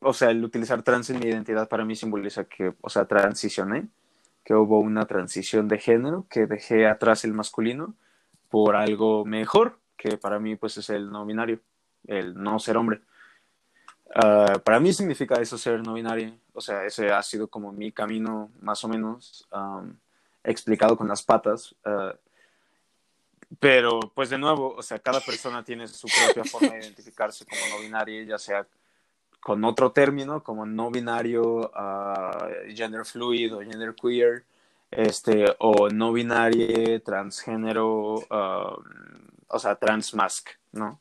[0.00, 3.88] o sea, el utilizar trans en mi identidad para mí simboliza que, o sea, transicioné,
[4.44, 7.94] que hubo una transición de género, que dejé atrás el masculino
[8.48, 11.60] por algo mejor, que para mí pues es el no binario
[12.06, 13.00] el no ser hombre.
[14.14, 17.92] Uh, para mí significa eso ser no binario, o sea, ese ha sido como mi
[17.92, 19.94] camino más o menos um,
[20.44, 21.74] explicado con las patas.
[21.84, 22.16] Uh,
[23.58, 27.60] pero pues de nuevo, o sea, cada persona tiene su propia forma de identificarse como
[27.70, 28.66] no binario, ya sea
[29.40, 34.44] con otro término como no binario, uh, gender fluid o gender queer,
[34.90, 38.14] este, o no binario, transgénero,
[39.48, 41.00] o sea, transmask, ¿no?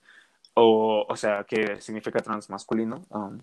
[0.55, 3.05] O, o sea, que significa transmasculino.
[3.09, 3.39] Um,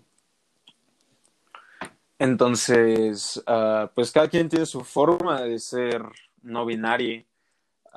[2.19, 6.03] entonces, uh, pues cada quien tiene su forma de ser
[6.41, 7.23] no binario.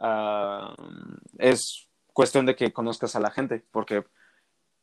[0.01, 0.75] Uh,
[1.39, 4.05] es cuestión de que conozcas a la gente, porque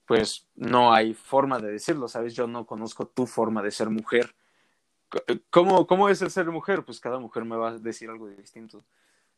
[0.05, 2.33] pues no hay forma de decirlo, ¿sabes?
[2.33, 4.35] Yo no conozco tu forma de ser mujer.
[5.49, 6.83] ¿Cómo, ¿Cómo es el ser mujer?
[6.83, 8.83] Pues cada mujer me va a decir algo distinto.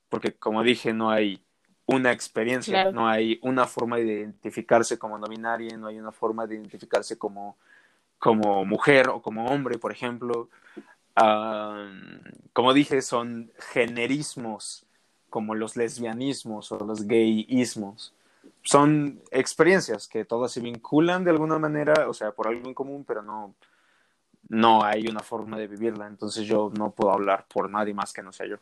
[0.10, 1.45] Porque como dije, no hay
[1.86, 6.48] una experiencia, no hay una forma de identificarse como no binaria, no hay una forma
[6.48, 7.58] de identificarse como,
[8.18, 10.50] como mujer o como hombre, por ejemplo.
[12.54, 14.86] como dije, son generismos
[15.30, 18.14] como los lesbianismos o los gayismos.
[18.64, 23.04] Son experiencias que todas se vinculan de alguna manera, o sea, por algo en común,
[23.06, 23.54] pero no,
[24.50, 28.24] no hay una forma de vivirla, entonces yo no puedo hablar por nadie más que
[28.24, 28.58] no sea yo.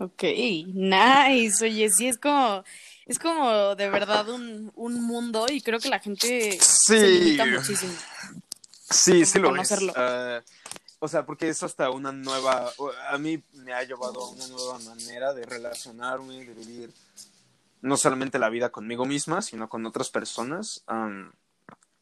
[0.00, 0.22] Ok,
[0.72, 1.62] nice.
[1.62, 2.64] Oye, sí, es como,
[3.04, 7.92] es como de verdad un, un mundo y creo que la gente se limita muchísimo.
[8.88, 9.70] Sí, sí lo es.
[9.70, 10.40] Uh,
[11.00, 12.72] o sea, porque es hasta una nueva,
[13.10, 16.90] a mí me ha llevado a una nueva manera de relacionarme, de vivir
[17.82, 20.82] no solamente la vida conmigo misma, sino con otras personas.
[20.88, 21.30] Um,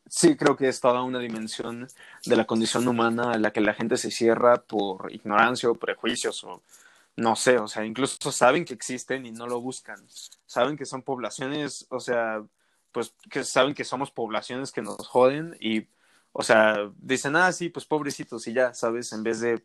[0.08, 1.88] sí, creo que es toda una dimensión
[2.26, 6.44] de la condición humana a la que la gente se cierra por ignorancia o prejuicios
[6.44, 6.62] o
[7.18, 9.98] no sé, o sea, incluso saben que existen y no lo buscan.
[10.46, 12.44] Saben que son poblaciones, o sea,
[12.92, 15.88] pues que saben que somos poblaciones que nos joden y
[16.30, 19.12] o sea, dicen, ah, sí, pues pobrecitos y ya, ¿sabes?
[19.12, 19.64] En vez de,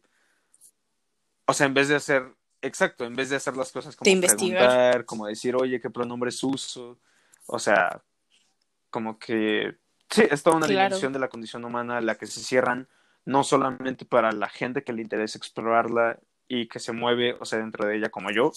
[1.45, 5.05] o sea, en vez de hacer, exacto, en vez de hacer las cosas como preguntar,
[5.05, 6.97] como decir, oye, ¿qué pronombres uso?
[7.45, 8.01] O sea,
[8.89, 9.77] como que,
[10.09, 12.87] sí, es toda una dimensión de la condición humana la que se cierran,
[13.25, 17.59] no solamente para la gente que le interesa explorarla y que se mueve, o sea,
[17.59, 18.51] dentro de ella como yo,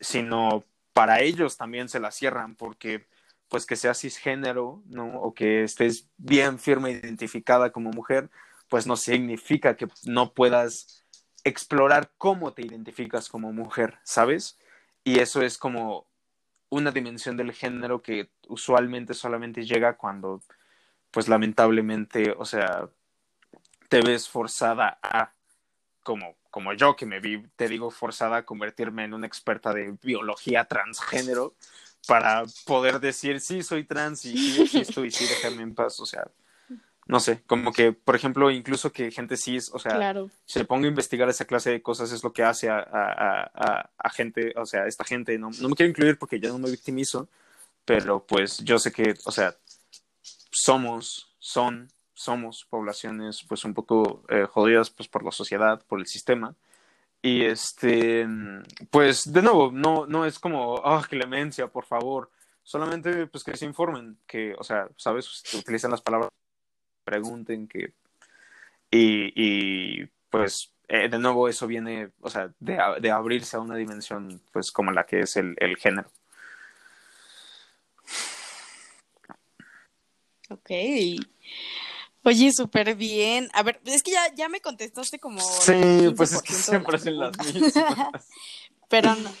[0.00, 3.06] sino para ellos también se la cierran, porque
[3.48, 5.20] pues que seas cisgénero, ¿no?
[5.20, 8.30] O que estés bien firme identificada como mujer,
[8.68, 11.04] pues no significa que no puedas
[11.44, 14.58] explorar cómo te identificas como mujer, ¿sabes?
[15.04, 16.08] Y eso es como
[16.68, 20.42] una dimensión del género que usualmente solamente llega cuando,
[21.12, 22.88] pues lamentablemente, o sea,
[23.88, 25.32] te ves forzada a,
[26.02, 29.94] como, como yo que me vi, te digo, forzada a convertirme en una experta de
[30.02, 31.54] biología transgénero,
[32.08, 36.06] para poder decir, sí, soy trans y sí existo y sí, dejarme en paz, o
[36.06, 36.26] sea,
[37.06, 40.14] no sé, como que, por ejemplo, incluso que gente cis, o sea,
[40.46, 44.10] se ponga a investigar esa clase de cosas es lo que hace a, a, a,
[44.10, 47.28] gente, o sea, esta gente, no, no me quiero incluir porque ya no me victimizo,
[47.84, 49.54] pero pues yo sé que, o sea,
[50.50, 56.06] somos, son, somos poblaciones pues un poco eh, jodidas pues por la sociedad, por el
[56.06, 56.56] sistema,
[57.22, 58.26] y este,
[58.90, 62.30] pues de nuevo, no, no es como, ah, clemencia, por favor.
[62.62, 66.30] Solamente pues que se informen, que, o sea, sabes, utilizan las palabras,
[67.04, 67.92] pregunten, que.
[68.90, 73.76] Y, y pues eh, de nuevo eso viene, o sea, de, de, abrirse a una
[73.76, 76.08] dimensión, pues como la que es el, el género.
[80.50, 80.70] Ok.
[82.26, 83.48] Oye, súper bien.
[83.52, 85.40] A ver, es que ya, ya me contestaste como.
[85.40, 87.72] Sí, pues es que siempre hacen las mismas.
[88.88, 89.32] Pero no.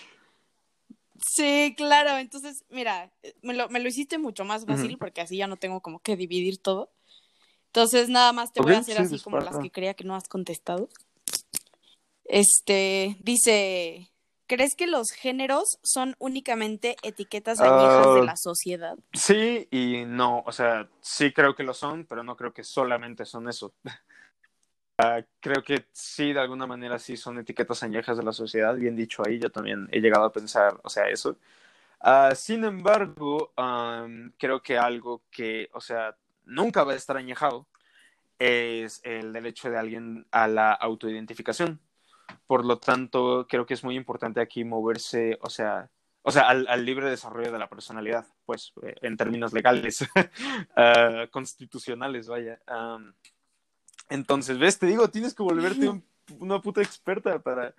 [1.20, 2.16] Sí, claro.
[2.16, 5.80] Entonces, mira, me lo, me lo hiciste mucho más fácil porque así ya no tengo
[5.80, 6.92] como que dividir todo.
[7.66, 10.28] Entonces, nada más te voy a hacer así como las que creía que no has
[10.28, 10.88] contestado.
[12.24, 14.12] Este, dice,
[14.46, 18.96] ¿Crees que los géneros son únicamente etiquetas añejas de ah, la sociedad?
[19.12, 23.24] Sí y no, o sea, sí creo que lo son, pero no creo que solamente
[23.24, 23.74] son eso.
[24.98, 28.96] Ah, creo que sí, de alguna manera sí son etiquetas añejas de la sociedad, bien
[28.96, 31.36] dicho ahí, yo también he llegado a pensar, o sea, eso.
[32.02, 33.52] Uh, sin embargo,
[34.38, 37.66] creo que algo que, o sea, nunca va a estar añejado
[38.38, 41.78] es el derecho de alguien a la autoidentificación.
[42.46, 45.90] Por lo tanto, creo que es muy importante aquí moverse, o sea,
[46.22, 50.06] o sea, al, libre desarrollo de la personalidad, pues, eh, en términos legales, uh,
[51.30, 52.58] constitucionales, vaya.
[54.08, 56.02] entonces, ves, te digo, tienes que volverte
[56.40, 57.74] una puta experta para...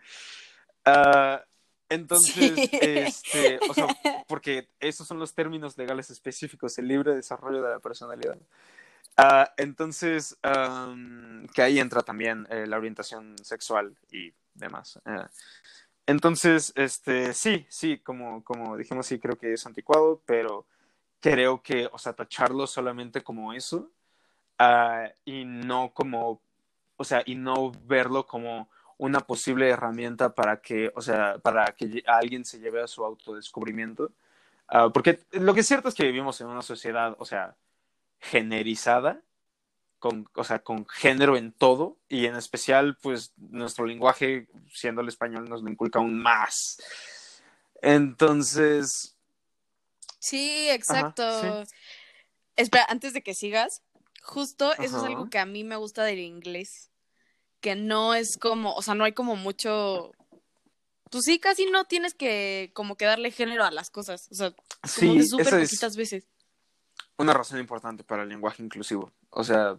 [0.85, 1.43] Uh,
[1.89, 3.87] entonces, este, o sea,
[4.27, 8.37] porque esos son los términos legales específicos, el libre desarrollo de la personalidad.
[9.19, 14.99] Uh, entonces, um, que ahí entra también eh, la orientación sexual y demás.
[15.05, 15.25] Eh,
[16.05, 20.65] entonces, este, sí, sí, como, como dijimos, sí creo que es anticuado, pero
[21.19, 23.89] creo que, o sea, tacharlo solamente como eso
[24.59, 26.39] uh, y no como,
[26.95, 32.03] o sea, y no verlo como una posible herramienta para que, o sea, para que
[32.05, 34.11] alguien se lleve a su autodescubrimiento.
[34.71, 37.55] Uh, porque lo que es cierto es que vivimos en una sociedad, o sea,
[38.19, 39.21] generizada
[39.99, 45.07] con, o sea, con género en todo y en especial, pues nuestro lenguaje, siendo el
[45.07, 46.77] español, nos lo inculca aún más.
[47.81, 49.15] Entonces.
[50.19, 51.63] Sí, exacto.
[52.55, 53.81] Espera, antes de que sigas,
[54.21, 56.89] justo eso es algo que a mí me gusta del inglés.
[57.59, 60.11] Que no es como, o sea, no hay como mucho.
[61.09, 64.27] Pues sí, casi no tienes que como que darle género a las cosas.
[64.31, 64.53] O sea,
[64.99, 66.25] como súper poquitas veces.
[67.17, 69.11] Una razón importante para el lenguaje inclusivo.
[69.29, 69.77] O sea,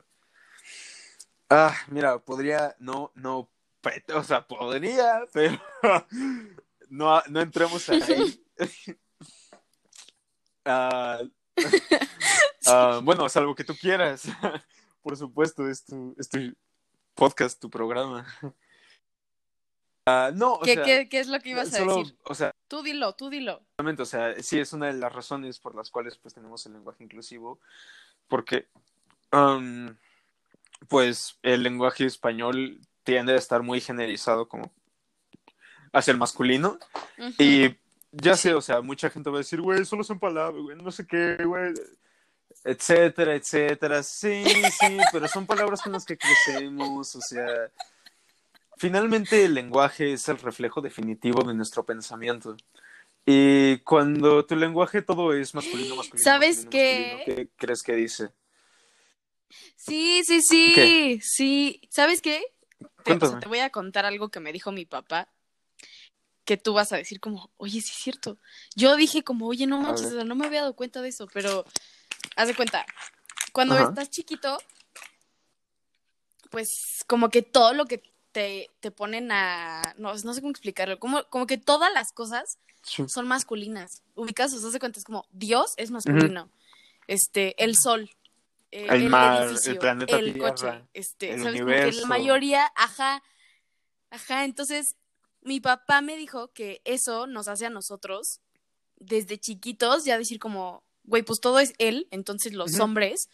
[1.50, 3.48] Ah, mira, podría, no, no,
[4.14, 5.58] o sea, podría, pero
[6.90, 8.44] no, no entremos ahí.
[10.70, 11.22] Ah,
[12.66, 14.24] Ah, bueno, salvo que tú quieras.
[15.02, 16.38] Por supuesto, es tu, es tu
[17.14, 18.26] podcast, tu programa.
[20.08, 22.16] Ah, no, o ¿Qué, sea, qué, qué es lo que ibas a decir?
[22.24, 23.62] o sea, Tú dilo, tú dilo.
[23.76, 27.02] O sea, sí es una de las razones por las cuales pues tenemos el lenguaje
[27.02, 27.58] inclusivo,
[28.28, 28.68] porque
[29.32, 29.94] um,
[30.88, 34.70] pues el lenguaje español tiende a estar muy generalizado como
[35.92, 36.78] hacia el masculino
[37.38, 37.74] y
[38.12, 40.90] ya sé, o sea, mucha gente va a decir, güey, solo son palabras, güey, no
[40.90, 41.72] sé qué, güey,
[42.64, 44.44] etcétera, etcétera, sí,
[44.78, 47.70] sí, pero son palabras con las que crecemos, o sea,
[48.78, 52.56] finalmente el lenguaje es el reflejo definitivo de nuestro pensamiento.
[53.26, 57.12] Y cuando tu lenguaje todo es masculino, masculino, ¿Sabes masculino, qué?
[57.12, 58.30] masculino, ¿qué crees que dice?
[59.76, 61.20] Sí, sí, sí, ¿Qué?
[61.22, 61.80] sí.
[61.90, 62.42] ¿Sabes qué?
[62.78, 63.40] Te, o sea, Cuéntame.
[63.40, 65.28] te voy a contar algo que me dijo mi papá,
[66.44, 68.38] que tú vas a decir como, oye, sí es cierto.
[68.74, 71.64] Yo dije como, oye, no manches, no me había dado cuenta de eso, pero
[72.36, 72.86] haz de cuenta,
[73.52, 73.90] cuando Ajá.
[73.90, 74.58] estás chiquito,
[76.50, 80.98] pues como que todo lo que te, te ponen a, no, no sé cómo explicarlo,
[80.98, 83.04] como, como que todas las cosas Sí.
[83.08, 84.02] son masculinas.
[84.14, 86.50] Ubicas, o sea, de cuenta, es como, Dios es masculino,
[87.06, 88.08] este, el sol.
[88.70, 91.60] eh, El mar, el planeta el Tierra, coche, este, el ¿sabes?
[91.60, 92.00] Como que universo.
[92.02, 93.22] la mayoría, ajá,
[94.10, 94.94] ajá, entonces
[95.40, 98.40] mi papá me dijo que eso nos hace a nosotros
[98.96, 103.28] desde chiquitos ya decir como, güey, pues todo es él, entonces los hombres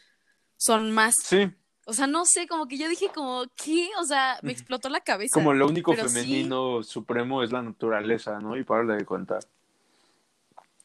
[0.56, 1.50] son más, Sí,
[1.86, 3.90] o sea, no sé, como que yo dije como, ¿qué?
[4.00, 5.34] O sea, me explotó la cabeza.
[5.34, 6.00] como lo único sí.
[6.00, 8.56] femenino supremo es la naturaleza, ¿no?
[8.56, 9.40] Y para de contar.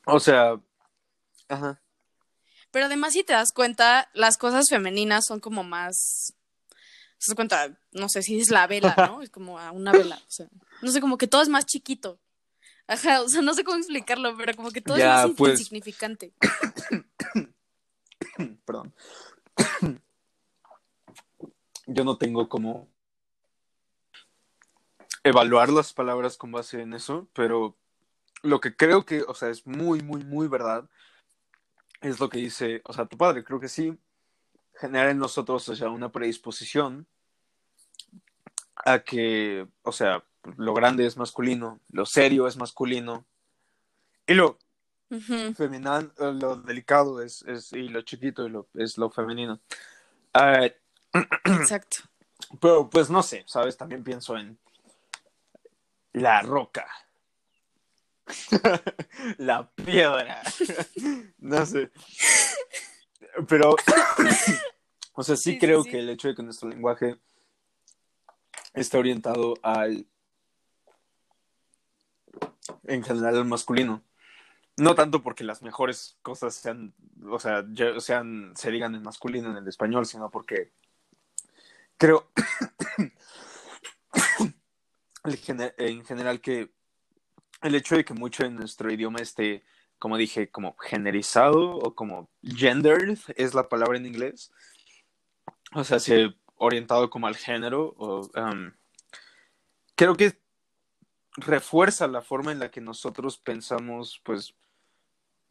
[0.06, 0.60] O sea,
[1.48, 1.82] ajá.
[2.72, 6.34] Pero además, si te das cuenta, las cosas femeninas son como más.
[7.18, 9.22] Se das cuenta, no sé si es la vela, ¿no?
[9.22, 10.18] Es como a una vela.
[10.18, 10.48] O sea,
[10.82, 12.20] no sé, como que todo es más chiquito.
[12.88, 15.60] Ajá, o sea, no sé cómo explicarlo, pero como que todo Ya, es más pues.
[15.60, 16.34] insignificante.
[18.66, 18.94] Perdón.
[21.92, 22.88] Yo no tengo como
[25.24, 27.76] evaluar las palabras con base en eso, pero
[28.44, 30.88] lo que creo que, o sea, es muy, muy, muy verdad,
[32.02, 33.98] es lo que dice, o sea, tu padre, creo que sí,
[34.76, 37.08] genera en nosotros, o sea, una predisposición
[38.76, 40.24] a que, o sea,
[40.58, 43.26] lo grande es masculino, lo serio es masculino,
[44.28, 44.60] y lo
[45.56, 49.60] femenino, lo delicado es, es y lo chiquito y lo, es lo femenino.
[50.34, 50.70] Ah,
[51.14, 51.98] Exacto.
[52.62, 53.78] pero pues no sé, ¿sabes?
[53.78, 54.58] También pienso en
[56.14, 56.88] la roca.
[59.38, 60.42] la piedra.
[61.40, 61.92] no sé.
[63.48, 63.76] Pero,
[65.14, 65.92] o sea, sí, creo sí.
[65.92, 67.20] que el hecho de que nuestro lenguaje
[68.74, 70.06] está orientado al,
[72.86, 74.04] en general, al masculino.
[74.78, 76.94] No tanto porque las mejores cosas sean,
[77.30, 77.66] o sea,
[77.98, 80.72] sean, se digan en masculino en el español, sino porque
[82.00, 82.32] creo
[85.78, 86.72] en general que
[87.62, 89.64] el hecho de que mucho en nuestro idioma esté,
[90.00, 94.52] como dije, como generizado o como gendered es la palabra en inglés,
[95.74, 98.72] o sea, se orientado como al género, o, um,
[99.96, 100.40] creo que
[101.38, 104.56] refuerza la forma en la que nosotros pensamos, pues,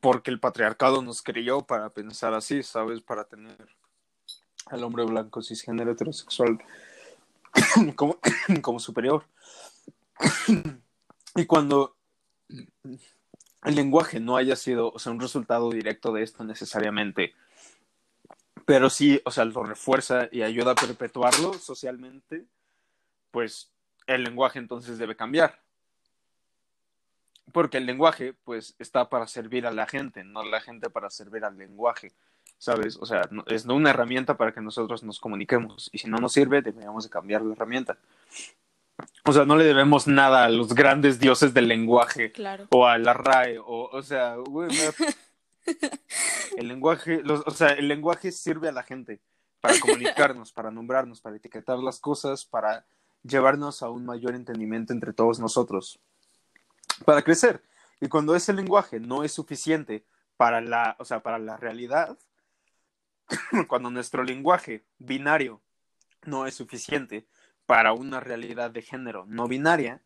[0.01, 3.01] porque el patriarcado nos crió para pensar así, ¿sabes?
[3.01, 3.57] Para tener
[4.71, 6.59] al hombre blanco cisgénero heterosexual
[7.97, 8.19] como,
[8.63, 9.25] como superior.
[11.35, 11.97] y cuando
[12.49, 17.35] el lenguaje no haya sido, o sea, un resultado directo de esto necesariamente,
[18.65, 22.45] pero sí, o sea, lo refuerza y ayuda a perpetuarlo socialmente,
[23.31, 23.73] pues
[24.07, 25.61] el lenguaje entonces debe cambiar.
[27.53, 31.45] Porque el lenguaje, pues, está para servir a la gente, no la gente para servir
[31.45, 32.13] al lenguaje,
[32.59, 32.97] ¿sabes?
[33.01, 35.89] O sea, no- es una herramienta para que nosotros nos comuniquemos.
[35.93, 37.99] Y si no nos sirve, deberíamos de cambiar la herramienta.
[39.25, 42.67] O sea, no le debemos nada a los grandes dioses del lenguaje Claro.
[42.71, 44.71] o a la RAE, o, o sea, güey,
[46.57, 49.21] el lenguaje, los- o sea, el lenguaje sirve a la gente
[49.61, 52.87] para comunicarnos, para nombrarnos, para etiquetar las cosas, para
[53.23, 55.99] llevarnos a un mayor entendimiento entre todos nosotros,
[57.05, 57.63] para crecer.
[58.01, 60.05] Y cuando ese lenguaje no es suficiente
[60.37, 62.17] para la, o sea, para la realidad,
[63.69, 65.63] cuando nuestro lenguaje binario
[66.25, 67.27] no es suficiente
[67.67, 70.03] para una realidad de género no binaria,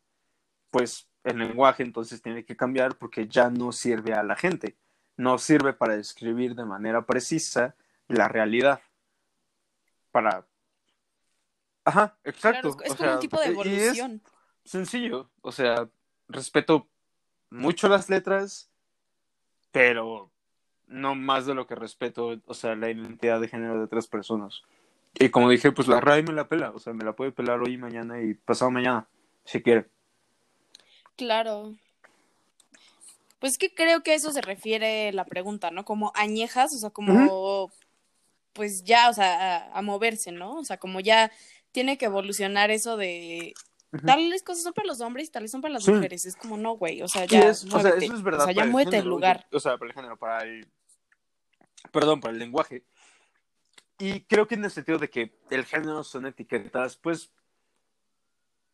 [0.70, 4.76] pues el lenguaje entonces tiene que cambiar porque ya no sirve a la gente,
[5.16, 7.76] no sirve para describir de manera precisa
[8.08, 8.80] la realidad.
[10.10, 10.46] Para...
[11.84, 12.76] Ajá, exacto.
[12.76, 14.22] Claro, es, como sea, un tipo de evolución.
[14.64, 15.88] sencillo, o sea,
[16.28, 16.88] respeto
[17.50, 18.70] mucho las letras,
[19.70, 20.31] pero
[20.92, 24.62] no más de lo que respeto, o sea, la identidad de género de otras personas.
[25.18, 27.60] Y como dije, pues la RAI me la pela, o sea, me la puede pelar
[27.60, 29.06] hoy, mañana y pasado mañana,
[29.44, 29.86] si quiere.
[31.16, 31.74] Claro.
[33.38, 35.84] Pues que creo que a eso se refiere la pregunta, ¿no?
[35.84, 37.70] Como añejas, o sea, como,
[38.52, 40.58] pues ya, o sea, a, moverse, ¿no?
[40.58, 41.30] O sea, como ya
[41.72, 43.54] tiene que evolucionar eso de
[44.06, 46.24] tales cosas son para los hombres y tales son para las mujeres.
[46.24, 47.50] Es como, no, güey, o sea, ya.
[47.50, 48.42] o sea, eso es verdad.
[48.42, 49.46] O sea, ya muévete el lugar.
[49.52, 50.66] O sea, para el género, para el.
[51.90, 52.84] Perdón, para el lenguaje.
[53.98, 57.30] Y creo que en el sentido de que el género son etiquetas, pues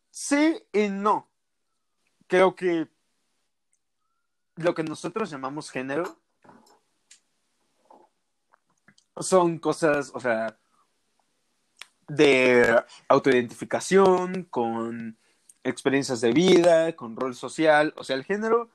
[0.09, 1.29] sí y no.
[2.27, 2.87] Creo que
[4.55, 6.19] lo que nosotros llamamos género
[9.17, 10.57] son cosas, o sea,
[12.07, 15.17] de autoidentificación, con
[15.63, 17.93] experiencias de vida, con rol social.
[17.97, 18.69] O sea, el género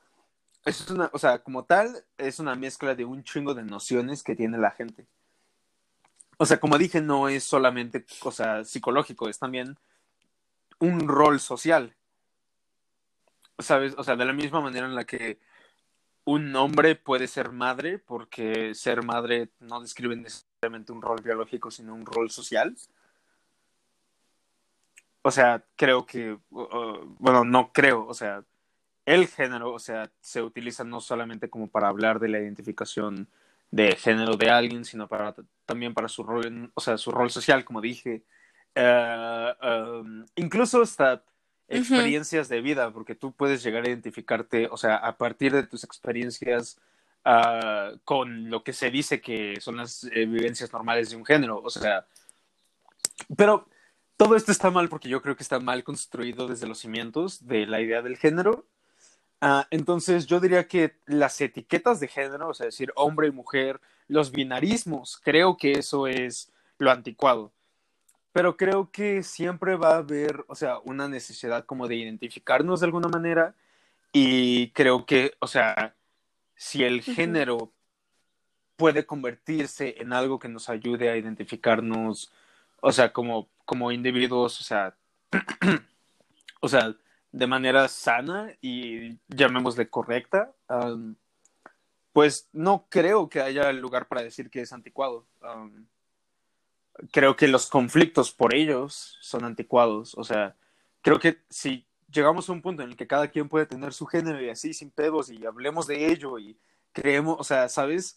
[0.65, 4.35] es una, o sea, como tal, es una mezcla de un chingo de nociones que
[4.37, 5.07] tiene la gente
[6.39, 9.79] o sea, como dije, no es solamente cosa psicológico, es también
[10.79, 11.95] un rol social.
[13.59, 13.95] ¿Sabes?
[13.97, 15.39] O sea, de la misma manera en la que
[16.25, 21.95] un hombre puede ser madre, porque ser madre no describe necesariamente un rol biológico, sino
[21.95, 22.77] un rol social.
[25.23, 28.45] O sea, creo que, bueno, no creo, o sea,
[29.07, 33.29] el género, o sea, se utiliza no solamente como para hablar de la identificación
[33.71, 35.35] de género de alguien, sino para
[35.67, 38.23] también para su rol, o sea, su rol social, como dije.
[38.75, 41.23] Eh, um, incluso hasta
[41.69, 45.85] experiencias de vida, porque tú puedes llegar a identificarte, o sea, a partir de tus
[45.85, 46.79] experiencias
[47.25, 51.61] ah, con lo que se dice que son las eh, vivencias normales de un género,
[51.63, 52.07] o sea,
[53.37, 53.69] pero
[54.17, 57.67] todo esto está mal porque yo creo que está mal construido desde los cimientos de
[57.67, 58.67] la idea del género
[59.47, 63.79] Ah, entonces yo diría que las etiquetas de género, o sea, decir hombre y mujer,
[64.09, 67.53] los binarismos, creo que eso es lo anticuado.
[68.33, 72.87] Pero creo que siempre va a haber, o sea, una necesidad como de identificarnos de
[72.87, 73.55] alguna manera
[74.15, 75.95] y creo que, o sea,
[76.57, 77.71] si el género
[78.77, 82.33] puede convertirse en algo que nos ayude a identificarnos,
[82.81, 84.97] o sea, como, como individuos, o sea,
[86.61, 86.97] o sea,
[87.35, 90.53] de manera sana y llamémosle correcta,
[92.13, 95.27] pues no creo que haya lugar para decir que es anticuado.
[97.11, 100.15] creo que los conflictos por ellos son anticuados.
[100.17, 100.55] O sea,
[101.03, 104.07] creo que si llegamos a un punto en el que cada quien puede tener su
[104.07, 106.57] género y así sin pedos y hablemos de ello y
[106.93, 108.17] creemos, o sea, ¿sabes?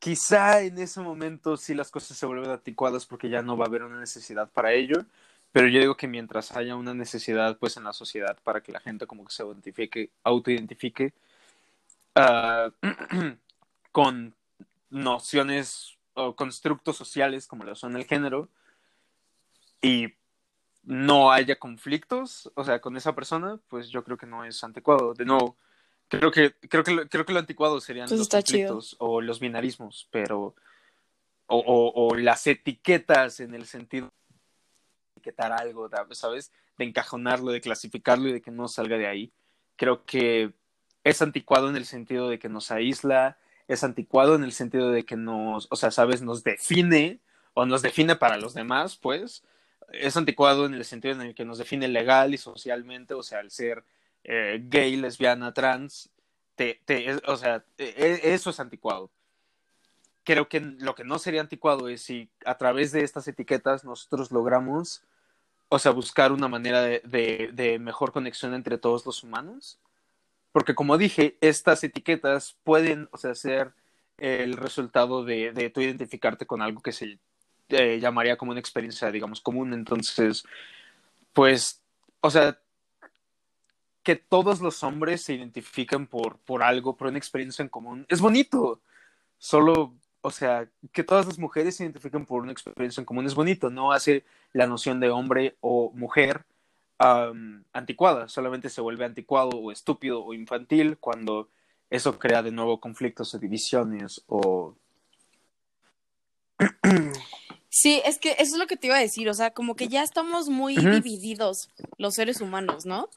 [0.00, 3.68] Quizá en ese momento sí las cosas se vuelven anticuadas porque ya no va a
[3.68, 5.04] haber una necesidad para ello,
[5.52, 8.80] pero yo digo que mientras haya una necesidad pues en la sociedad para que la
[8.80, 11.12] gente como que se identifique, autoidentifique
[12.16, 12.70] uh,
[13.92, 14.34] con
[14.90, 18.48] nociones o constructos sociales como lo son el género
[19.80, 20.14] y
[20.82, 25.12] no haya conflictos, o sea, con esa persona, pues yo creo que no es anticuado.
[25.12, 25.56] De nuevo,
[26.08, 30.08] creo que creo que creo que lo anticuado serían pues los conflictos o los binarismos,
[30.10, 30.54] pero
[31.46, 34.10] o, o las etiquetas en el sentido
[35.28, 36.52] etiquetar algo, ¿sabes?
[36.76, 39.32] De encajonarlo, de clasificarlo y de que no salga de ahí.
[39.76, 40.52] Creo que
[41.04, 45.04] es anticuado en el sentido de que nos aísla, es anticuado en el sentido de
[45.04, 46.22] que nos, o sea, ¿sabes?
[46.22, 47.20] Nos define
[47.54, 49.44] o nos define para los demás, pues.
[49.92, 53.40] Es anticuado en el sentido en el que nos define legal y socialmente, o sea,
[53.40, 53.84] al ser
[54.24, 56.10] eh, gay, lesbiana, trans,
[57.26, 59.10] o sea, e, e, eso es anticuado
[60.28, 64.30] creo que lo que no sería anticuado es si a través de estas etiquetas nosotros
[64.30, 65.02] logramos,
[65.68, 69.78] o sea, buscar una manera de, mejor conexión entre todos los humanos.
[70.52, 73.72] Porque como dije, estas etiquetas pueden, o sea, ser
[74.16, 77.18] el resultado de, de tu identificarte con algo que se
[77.68, 79.74] eh, llamaría como una experiencia, digamos, común.
[79.74, 80.44] Entonces,
[81.32, 81.82] pues,
[82.20, 82.58] o sea,
[84.02, 88.20] que todos los hombres se identifican por, por algo, por una experiencia en común, es
[88.20, 88.80] bonito.
[89.36, 93.34] Solo o sea, que todas las mujeres se identifiquen por una experiencia en común es
[93.34, 96.44] bonito, no hace la noción de hombre o mujer
[96.98, 101.48] anticuada, solamente se vuelve anticuado o estúpido o infantil cuando
[101.90, 104.74] eso crea de nuevo conflictos o divisiones o...
[107.70, 109.86] Sí, es que eso es lo que te iba a decir, o sea, como que
[109.86, 113.08] ya estamos muy divididos los seres humanos, ¿no?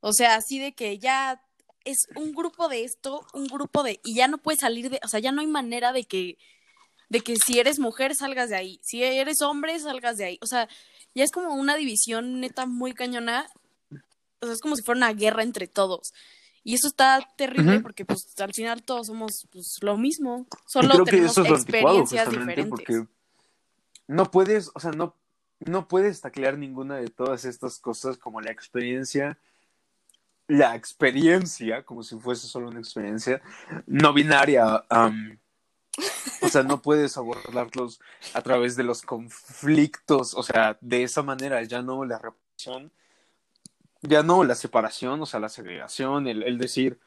[0.00, 1.40] O sea, así de que ya
[1.86, 5.08] es un grupo de esto, un grupo de, y ya no puedes salir de, o
[5.08, 6.36] sea, ya no hay manera de que,
[7.08, 10.46] de que si eres mujer salgas de ahí, si eres hombre salgas de ahí, o
[10.46, 10.68] sea,
[11.14, 13.46] ya es como una división neta muy cañona,
[14.40, 16.12] o sea, es como si fuera una guerra entre todos.
[16.62, 21.38] Y eso está terrible porque pues al final todos somos pues, lo mismo, solo tenemos
[21.38, 22.66] experiencias diferentes.
[22.68, 23.06] Porque
[24.08, 25.14] no puedes, o sea, no,
[25.60, 29.38] no puedes taclear ninguna de todas estas cosas como la experiencia,
[30.48, 33.42] la experiencia, como si fuese solo una experiencia,
[33.86, 34.84] no binaria.
[36.42, 38.00] o sea, no puedes abordarlos
[38.34, 42.92] a través de los conflictos, o sea, de esa manera, ya no la represión
[44.02, 46.98] ya no la separación, o sea, la segregación, el, el decir,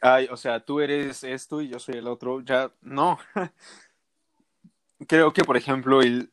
[0.00, 3.18] ay, o sea, tú eres esto y yo soy el otro, ya no.
[5.08, 6.30] Creo que, por ejemplo, el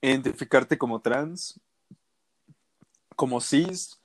[0.00, 1.60] identificarte como trans,
[3.14, 4.00] como cis,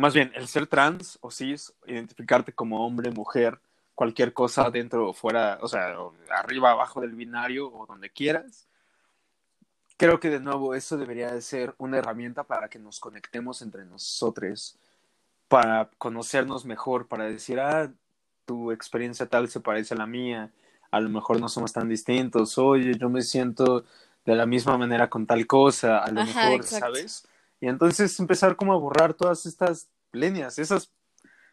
[0.00, 3.60] más bien el ser trans o cis, identificarte como hombre, mujer,
[3.94, 5.94] cualquier cosa dentro o fuera, o sea,
[6.30, 8.66] arriba, abajo del binario o donde quieras,
[9.98, 13.84] creo que de nuevo eso debería de ser una herramienta para que nos conectemos entre
[13.84, 14.78] nosotros,
[15.48, 17.92] para conocernos mejor, para decir, ah,
[18.46, 20.50] tu experiencia tal se parece a la mía,
[20.90, 23.84] a lo mejor no somos tan distintos, oye, yo me siento
[24.24, 27.28] de la misma manera con tal cosa, a lo mejor, ¿sabes?
[27.60, 30.90] Y entonces empezar como a borrar todas estas líneas, esas,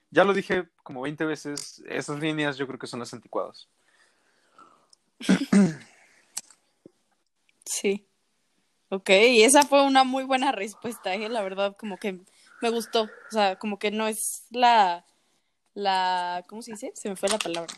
[0.09, 3.67] ya lo dije como 20 veces, esas líneas yo creo que son las anticuadas.
[7.69, 8.07] Sí.
[8.89, 11.27] Ok, esa fue una muy buena respuesta, ¿eh?
[11.27, 12.21] la verdad, como que
[12.61, 13.03] me gustó.
[13.03, 15.05] O sea, como que no es la,
[15.73, 16.91] la, ¿cómo se dice?
[16.95, 17.73] Se me fue la palabra.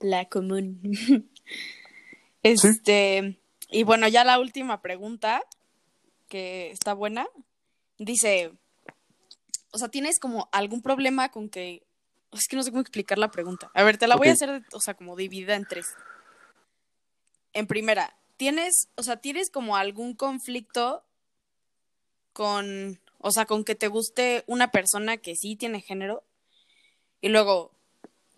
[0.00, 0.80] La común.
[2.42, 3.40] este,
[3.70, 5.44] y bueno, ya la última pregunta,
[6.28, 7.28] que está buena,
[8.04, 8.52] dice,
[9.70, 11.82] o sea, ¿tienes como algún problema con que,
[12.32, 13.70] es que no sé cómo explicar la pregunta.
[13.74, 15.86] A ver, te la voy a hacer, o sea, como dividida en tres.
[17.52, 21.04] En primera, tienes, o sea, tienes como algún conflicto
[22.32, 26.24] con, o sea, con que te guste una persona que sí tiene género
[27.20, 27.72] y luego,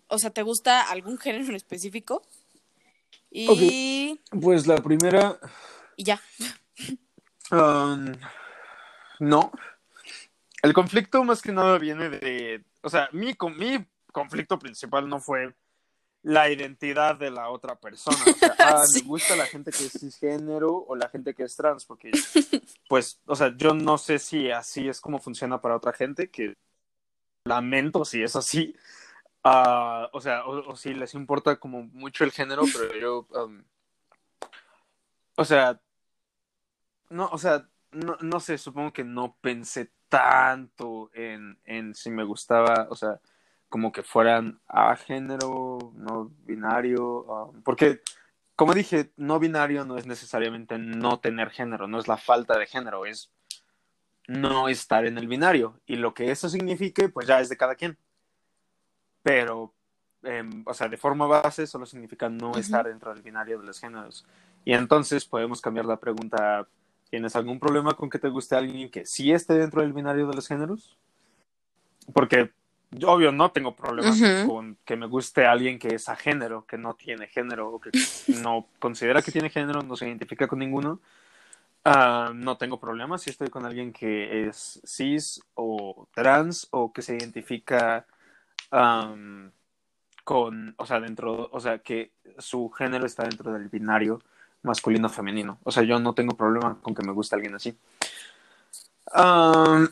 [0.07, 2.21] o sea, ¿te gusta algún género en específico?
[3.31, 4.19] Y...
[4.41, 5.39] Pues la primera...
[5.95, 6.21] Y ya.
[7.51, 8.13] Um,
[9.19, 9.51] no.
[10.61, 12.63] El conflicto más que nada viene de...
[12.81, 15.53] O sea, mi, mi conflicto principal no fue
[16.25, 18.17] la identidad de la otra persona.
[18.25, 21.55] O sea, ah, me gusta la gente que es cisgénero o la gente que es
[21.55, 22.11] trans, porque,
[22.89, 26.55] pues, o sea, yo no sé si así es como funciona para otra gente, que
[27.43, 28.75] lamento si es así.
[29.43, 33.63] Uh, o sea, o, si les importa como mucho el género, pero yo, um,
[35.35, 35.79] o sea,
[37.11, 42.23] no, o sea, no, no sé, supongo que no pensé tanto en, en si me
[42.23, 43.19] gustaba, o sea,
[43.69, 48.01] como que fueran a género, no binario, um, porque
[48.55, 52.67] como dije, no binario no es necesariamente no tener género, no es la falta de
[52.67, 53.31] género, es
[54.27, 55.79] no estar en el binario.
[55.85, 57.97] Y lo que eso signifique, pues ya es de cada quien.
[59.21, 59.73] Pero,
[60.23, 63.79] em, o sea, de forma base solo significa no estar dentro del binario de los
[63.79, 64.25] géneros.
[64.63, 66.67] Y entonces podemos cambiar la pregunta,
[67.09, 70.35] ¿tienes algún problema con que te guste alguien que sí esté dentro del binario de
[70.35, 70.97] los géneros?
[72.13, 72.51] Porque
[73.03, 76.93] obvio, no tengo problemas con que me guste alguien que es a género, que no
[76.93, 77.89] tiene género, o que
[78.41, 80.99] no considera que tiene género, no se identifica con ninguno.
[81.83, 87.01] Ah, no tengo problemas si estoy con alguien que es cis o trans o que
[87.01, 88.07] se identifica
[90.23, 94.19] con, o sea, dentro, o sea, que su género está dentro del binario
[94.65, 95.59] masculino-femenino.
[95.63, 97.77] O sea, yo no tengo problema con que me guste alguien así.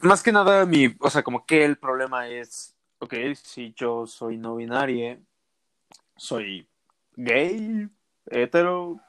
[0.02, 4.38] más que nada, mi, o sea, como que el problema es ok, si yo soy
[4.38, 5.20] no binaria,
[6.16, 6.68] soy
[7.16, 7.88] gay,
[8.28, 9.00] hetero,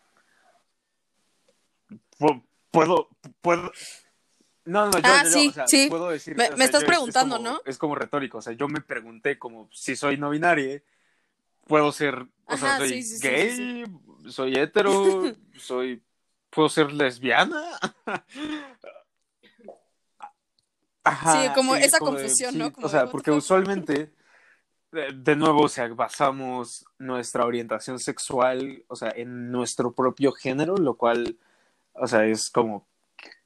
[2.70, 3.08] puedo,
[3.40, 3.72] puedo,
[4.64, 5.86] no, no, yo, ah, sí, sí.
[5.88, 6.36] puedo decir.
[6.36, 7.60] Me, estás preguntando, ¿no?
[7.64, 10.82] Es como retórico, o sea, yo me pregunté como si soy no binaria,
[11.66, 13.84] puedo ser, o sea, soy gay,
[14.29, 15.22] soy hetero,
[15.59, 16.03] soy,
[16.51, 17.62] puedo ser lesbiana.
[21.33, 22.72] sí, como esa confusión, ¿no?
[22.83, 24.12] o sea, porque usualmente,
[24.91, 30.95] de, nuevo, o sea, basamos nuestra orientación sexual, o sea, en nuestro propio género, lo
[30.95, 31.37] cual,
[31.93, 32.87] o sea, es como,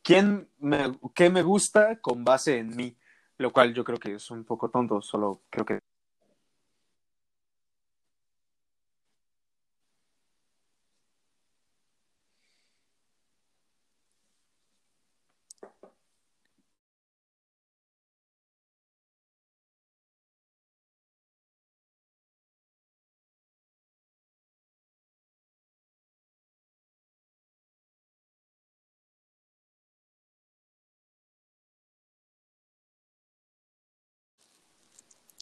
[0.03, 2.97] ¿quién me, qué me gusta con base en mí?
[3.39, 5.78] Lo cual yo creo que es un poco tonto, solo creo que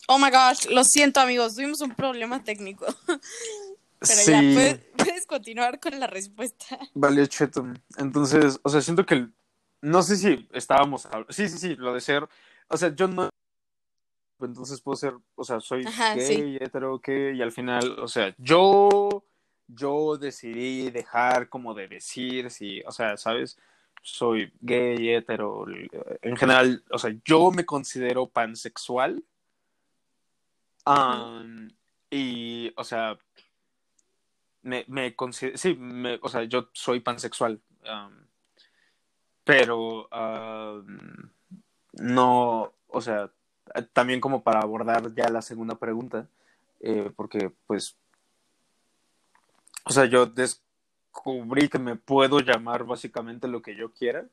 [0.09, 2.87] Oh my gosh, lo siento amigos, tuvimos un problema técnico.
[3.99, 6.79] Pero ya, puedes, puedes, continuar con la respuesta.
[6.95, 7.67] Vale, cheto.
[7.97, 9.27] Entonces, o sea, siento que
[9.81, 12.29] no sé si estábamos sí, sí, sí, lo de ser,
[12.69, 13.31] o sea, yo no
[14.41, 15.85] entonces puedo ser, o sea, soy
[16.15, 19.25] gay, hetero, que y al final, o sea, yo
[19.69, 23.59] yo decidí dejar como de decir si, o sea, ¿sabes?
[24.03, 25.67] Soy gay, hetero,
[26.23, 29.25] en general, o sea, yo me considero pansexual.
[32.11, 33.19] Y, o sea,
[34.63, 35.79] me, me considero, sí,
[36.23, 37.61] o sea, yo soy pansexual.
[39.45, 40.09] pero
[41.93, 43.31] no, o sea,
[43.93, 46.29] también como para abordar ya la segunda pregunta,
[46.81, 47.97] eh, porque pues,
[49.85, 54.27] o sea, yo descubrí que me puedo llamar básicamente lo que yo quiera,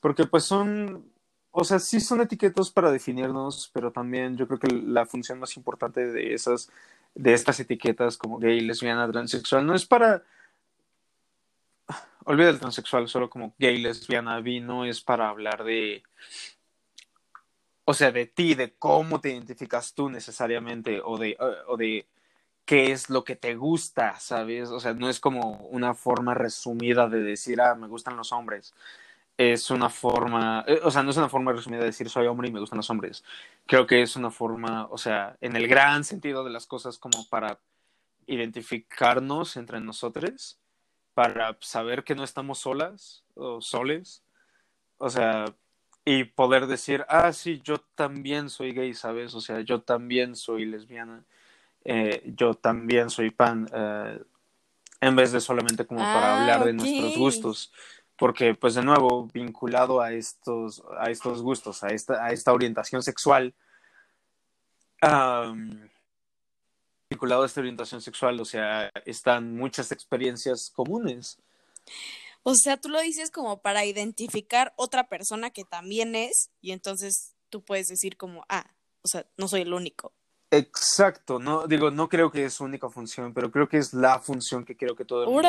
[0.00, 1.09] porque pues son,
[1.50, 5.56] o sea, sí son etiquetas para definirnos, pero también yo creo que la función más
[5.56, 6.70] importante de esas
[7.14, 10.22] de estas etiquetas como gay, lesbiana, transexual, no es para...
[12.24, 16.02] Olvida el transexual, solo como gay, lesbiana, bi, no es para hablar de...
[17.84, 21.36] O sea, de ti, de cómo te identificas tú necesariamente, o de,
[21.66, 22.06] o de
[22.64, 24.70] qué es lo que te gusta, ¿sabes?
[24.70, 28.72] O sea, no es como una forma resumida de decir, ah, me gustan los hombres
[29.40, 32.48] es una forma, eh, o sea, no es una forma resumida de decir soy hombre
[32.48, 33.24] y me gustan los hombres.
[33.64, 37.26] Creo que es una forma, o sea, en el gran sentido de las cosas como
[37.30, 37.58] para
[38.26, 40.58] identificarnos entre nosotros,
[41.14, 44.22] para saber que no estamos solas o soles,
[44.98, 45.46] o sea,
[46.04, 49.34] y poder decir, ah, sí, yo también soy gay, ¿sabes?
[49.34, 51.24] O sea, yo también soy lesbiana,
[51.86, 54.22] eh, yo también soy pan, eh,
[55.00, 57.72] en vez de solamente como para ah, hablar de nuestros gustos
[58.20, 63.02] porque pues de nuevo vinculado a estos a estos gustos a esta a esta orientación
[63.02, 63.54] sexual
[67.08, 71.38] vinculado a esta orientación sexual o sea están muchas experiencias comunes.
[72.42, 77.32] O sea tú lo dices como para identificar otra persona que también es y entonces
[77.48, 80.12] tú puedes decir como ah o sea no soy el único
[80.52, 84.18] Exacto, no digo, no creo que es su única función, pero creo que es la
[84.18, 85.48] función que creo que todo el mundo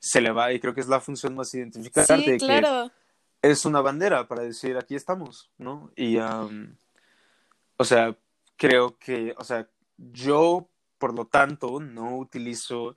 [0.00, 2.16] se le va y creo que es la función más identificada.
[2.18, 2.90] Sí, claro.
[3.40, 5.92] es una bandera para decir aquí estamos, ¿no?
[5.94, 8.16] Y, o sea,
[8.56, 10.68] creo que, o sea, yo,
[10.98, 12.96] por lo tanto, no utilizo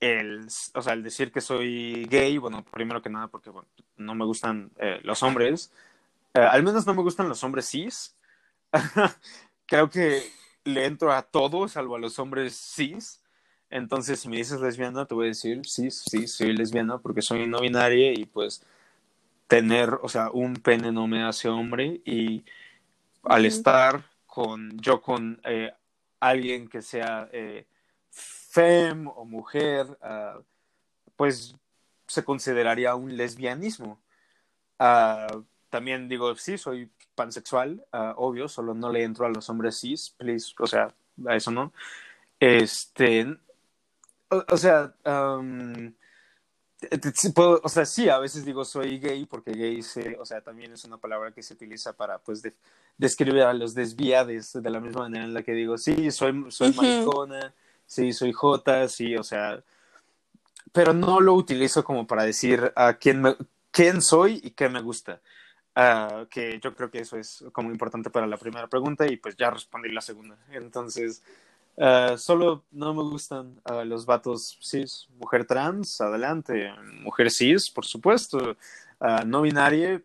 [0.00, 4.14] el, o sea, el decir que soy gay, bueno, primero que nada porque bueno, no
[4.14, 5.72] me gustan eh, los hombres,
[6.32, 8.16] eh, al menos no me gustan los hombres cis.
[9.66, 10.22] creo que
[10.64, 13.22] le entro a todo, salvo a los hombres cis.
[13.70, 17.46] Entonces, si me dices lesbiana, te voy a decir, sí, sí, soy lesbiana porque soy
[17.46, 18.62] no binaria y pues
[19.46, 22.44] tener, o sea, un pene no me hace hombre y
[23.24, 25.72] al estar con, yo con eh,
[26.20, 27.66] alguien que sea eh,
[28.10, 30.42] fem o mujer, uh,
[31.16, 31.56] pues
[32.06, 34.00] se consideraría un lesbianismo.
[34.78, 39.80] Uh, también digo, sí, soy pansexual, uh, obvio, solo no le entro a los hombres
[39.80, 40.92] cis, please, o sea,
[41.26, 41.72] a eso no.
[42.40, 43.36] Este,
[44.28, 45.92] o, sea, um,
[47.34, 50.72] puedo, o sea, sí, a veces digo soy gay porque gay, se, o sea, también
[50.72, 52.42] es una palabra que se utiliza para, pues,
[52.98, 56.72] describir a los desviades de la misma manera en la que digo, sí, soy, soy
[56.72, 57.54] maricona,
[57.86, 59.62] sí, soy jota, sí, o sea,
[60.72, 63.36] pero no lo utilizo como para decir a quién, me,
[63.70, 65.20] quién soy y qué me gusta.
[65.76, 69.36] Uh, que yo creo que eso es como importante para la primera pregunta y pues
[69.36, 70.36] ya respondí la segunda.
[70.52, 71.20] Entonces,
[71.76, 77.84] uh, solo no me gustan uh, los vatos cis, mujer trans, adelante, mujer cis, por
[77.84, 78.56] supuesto,
[79.26, 80.00] no binaria,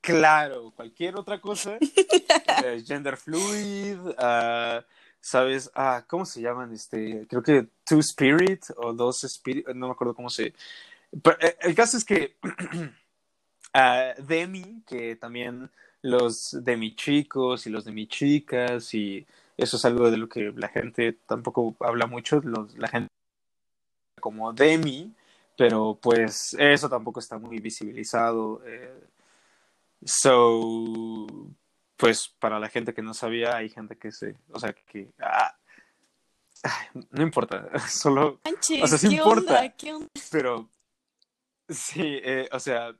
[0.00, 1.76] claro, cualquier otra cosa,
[2.64, 3.98] eh, gender fluid,
[5.20, 5.70] ¿sabes?
[5.74, 6.72] Ah, ¿cómo se llaman?
[6.72, 10.54] Este, creo que Two Spirit o Dos Spirit, no me acuerdo cómo se...
[11.22, 12.36] Pero, eh, el caso es que...
[14.18, 15.70] Demi, que también
[16.02, 20.28] los de mi chicos y los de mi chicas, y eso es algo de lo
[20.28, 23.08] que la gente tampoco habla mucho, los, la gente
[24.20, 25.14] como Demi,
[25.56, 28.62] pero pues eso tampoco está muy visibilizado.
[28.64, 29.00] Eh,
[30.04, 31.26] so,
[31.96, 35.10] pues para la gente que no sabía, hay gente que se, o sea, que...
[35.18, 35.56] Ah,
[37.10, 38.40] no importa, solo...
[38.82, 39.74] o sea, sí importa,
[40.30, 40.68] pero...
[41.68, 42.96] Sí, eh, o sea,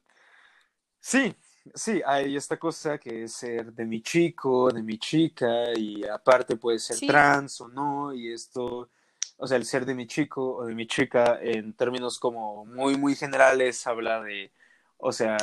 [1.09, 1.35] Sí,
[1.75, 6.57] sí, hay esta cosa que es ser de mi chico, de mi chica, y aparte
[6.57, 8.91] puede ser trans o no, y esto,
[9.39, 12.99] o sea, el ser de mi chico o de mi chica en términos como muy,
[12.99, 14.53] muy generales habla de,
[14.99, 15.39] o sea,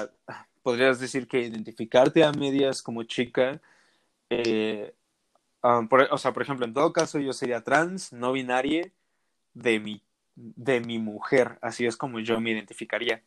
[0.61, 3.59] podrías decir que identificarte a medias como chica,
[4.29, 4.93] eh,
[5.65, 8.91] Um, por, o sea, por ejemplo, en todo caso yo sería trans, no binaria,
[9.55, 10.03] de mi,
[10.35, 11.57] de mi mujer.
[11.61, 13.23] Así es como yo me identificaría.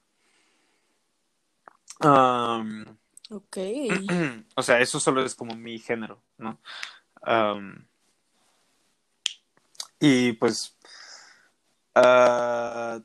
[2.01, 2.85] Um,
[3.31, 3.57] ok.
[4.55, 6.59] o sea, eso solo es como mi género, ¿no?
[7.27, 7.85] Um,
[10.01, 10.77] y pues...
[11.95, 13.03] Uh,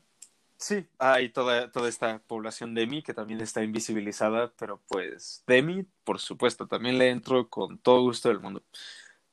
[0.56, 5.62] sí, hay toda, toda esta población de mí que también está invisibilizada, pero pues de
[5.62, 8.62] mí, por supuesto, también le entro con todo gusto del mundo.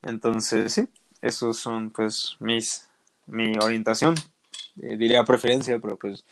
[0.02, 0.88] Entonces, sí,
[1.22, 2.88] esos son pues mis,
[3.26, 4.14] mi orientación,
[4.82, 6.24] eh, diría preferencia, pero pues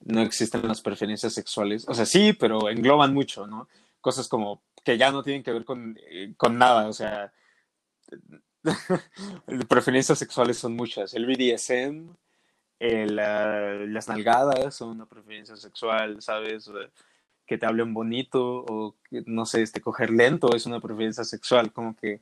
[0.00, 1.84] no existen las preferencias sexuales.
[1.88, 3.68] O sea, sí, pero engloban mucho, ¿no?
[4.00, 7.32] Cosas como que ya no tienen que ver con, eh, con nada, o sea,
[9.68, 11.14] preferencias sexuales son muchas.
[11.14, 12.14] El BDSM,
[12.78, 16.70] el, las nalgadas son una preferencia sexual, ¿sabes?
[17.46, 18.94] Que te hablen bonito o,
[19.26, 22.20] no sé, este, coger lento es una preferencia sexual, como que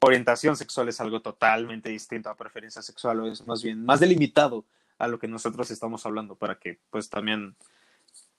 [0.00, 4.64] orientación sexual es algo totalmente distinto a preferencia sexual o es más bien más delimitado
[4.98, 7.56] a lo que nosotros estamos hablando para que pues también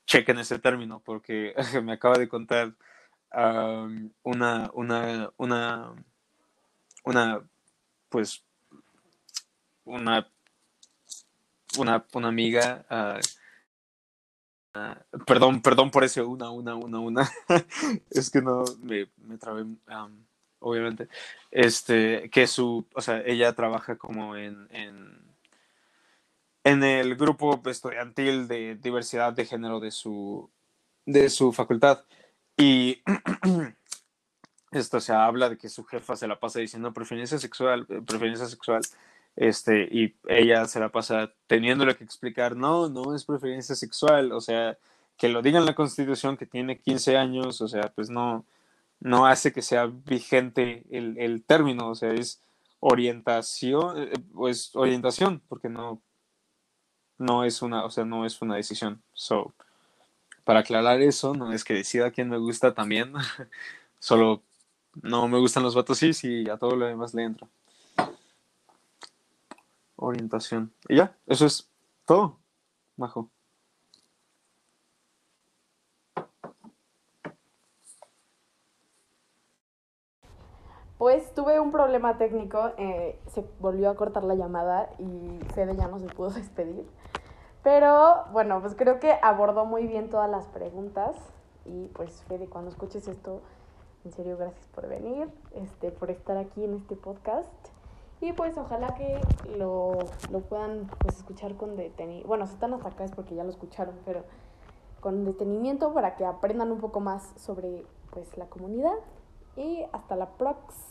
[0.06, 1.54] chequen ese término porque
[1.84, 2.74] me acaba de contar
[4.24, 5.94] una, una, una,
[7.04, 7.42] una,
[8.10, 8.44] pues,
[9.84, 10.28] una,
[11.78, 13.20] una, una amiga, uh,
[15.26, 17.30] perdón, perdón por ese una, una, una, una,
[18.10, 20.26] es que no, me, me trabé, um,
[20.60, 21.08] obviamente,
[21.52, 25.29] este, que su, o sea, ella trabaja como en, en,
[26.64, 30.50] en el grupo estudiantil de diversidad de género de su,
[31.06, 32.04] de su facultad.
[32.58, 33.02] Y
[34.72, 38.46] esto se habla de que su jefa se la pasa diciendo preferencia sexual, eh, preferencia
[38.48, 38.82] sexual,
[39.36, 44.42] este, y ella se la pasa teniéndole que explicar, no, no es preferencia sexual, o
[44.42, 44.78] sea,
[45.18, 48.46] que lo diga en la constitución que tiene 15 años, o sea, pues no,
[49.00, 52.42] no hace que sea vigente el, el término, o sea, es
[52.80, 56.02] orientación, eh, pues orientación, porque no,
[57.20, 59.04] no es una, o sea, no es una decisión.
[59.14, 59.54] So,
[60.44, 63.14] para aclarar eso, no es que decida quién me gusta también,
[64.00, 64.42] solo
[65.04, 67.48] no me gustan los vatos y a todo lo demás le entro.
[69.96, 70.74] Orientación.
[70.88, 71.70] Y ya, eso es
[72.06, 72.40] todo,
[72.96, 73.30] Majo.
[81.00, 85.88] Pues tuve un problema técnico, eh, se volvió a cortar la llamada y Fede ya
[85.88, 86.86] no se pudo despedir.
[87.64, 91.16] Pero bueno, pues creo que abordó muy bien todas las preguntas
[91.64, 93.40] y pues Fede, cuando escuches esto,
[94.04, 97.48] en serio gracias por venir, este, por estar aquí en este podcast
[98.20, 99.22] y pues ojalá que
[99.58, 100.00] lo,
[100.32, 102.28] lo puedan pues escuchar con detenimiento.
[102.28, 104.26] Bueno, si están hasta acá es porque ya lo escucharon, pero
[105.00, 108.96] con detenimiento para que aprendan un poco más sobre pues la comunidad
[109.56, 110.89] y hasta la próxima.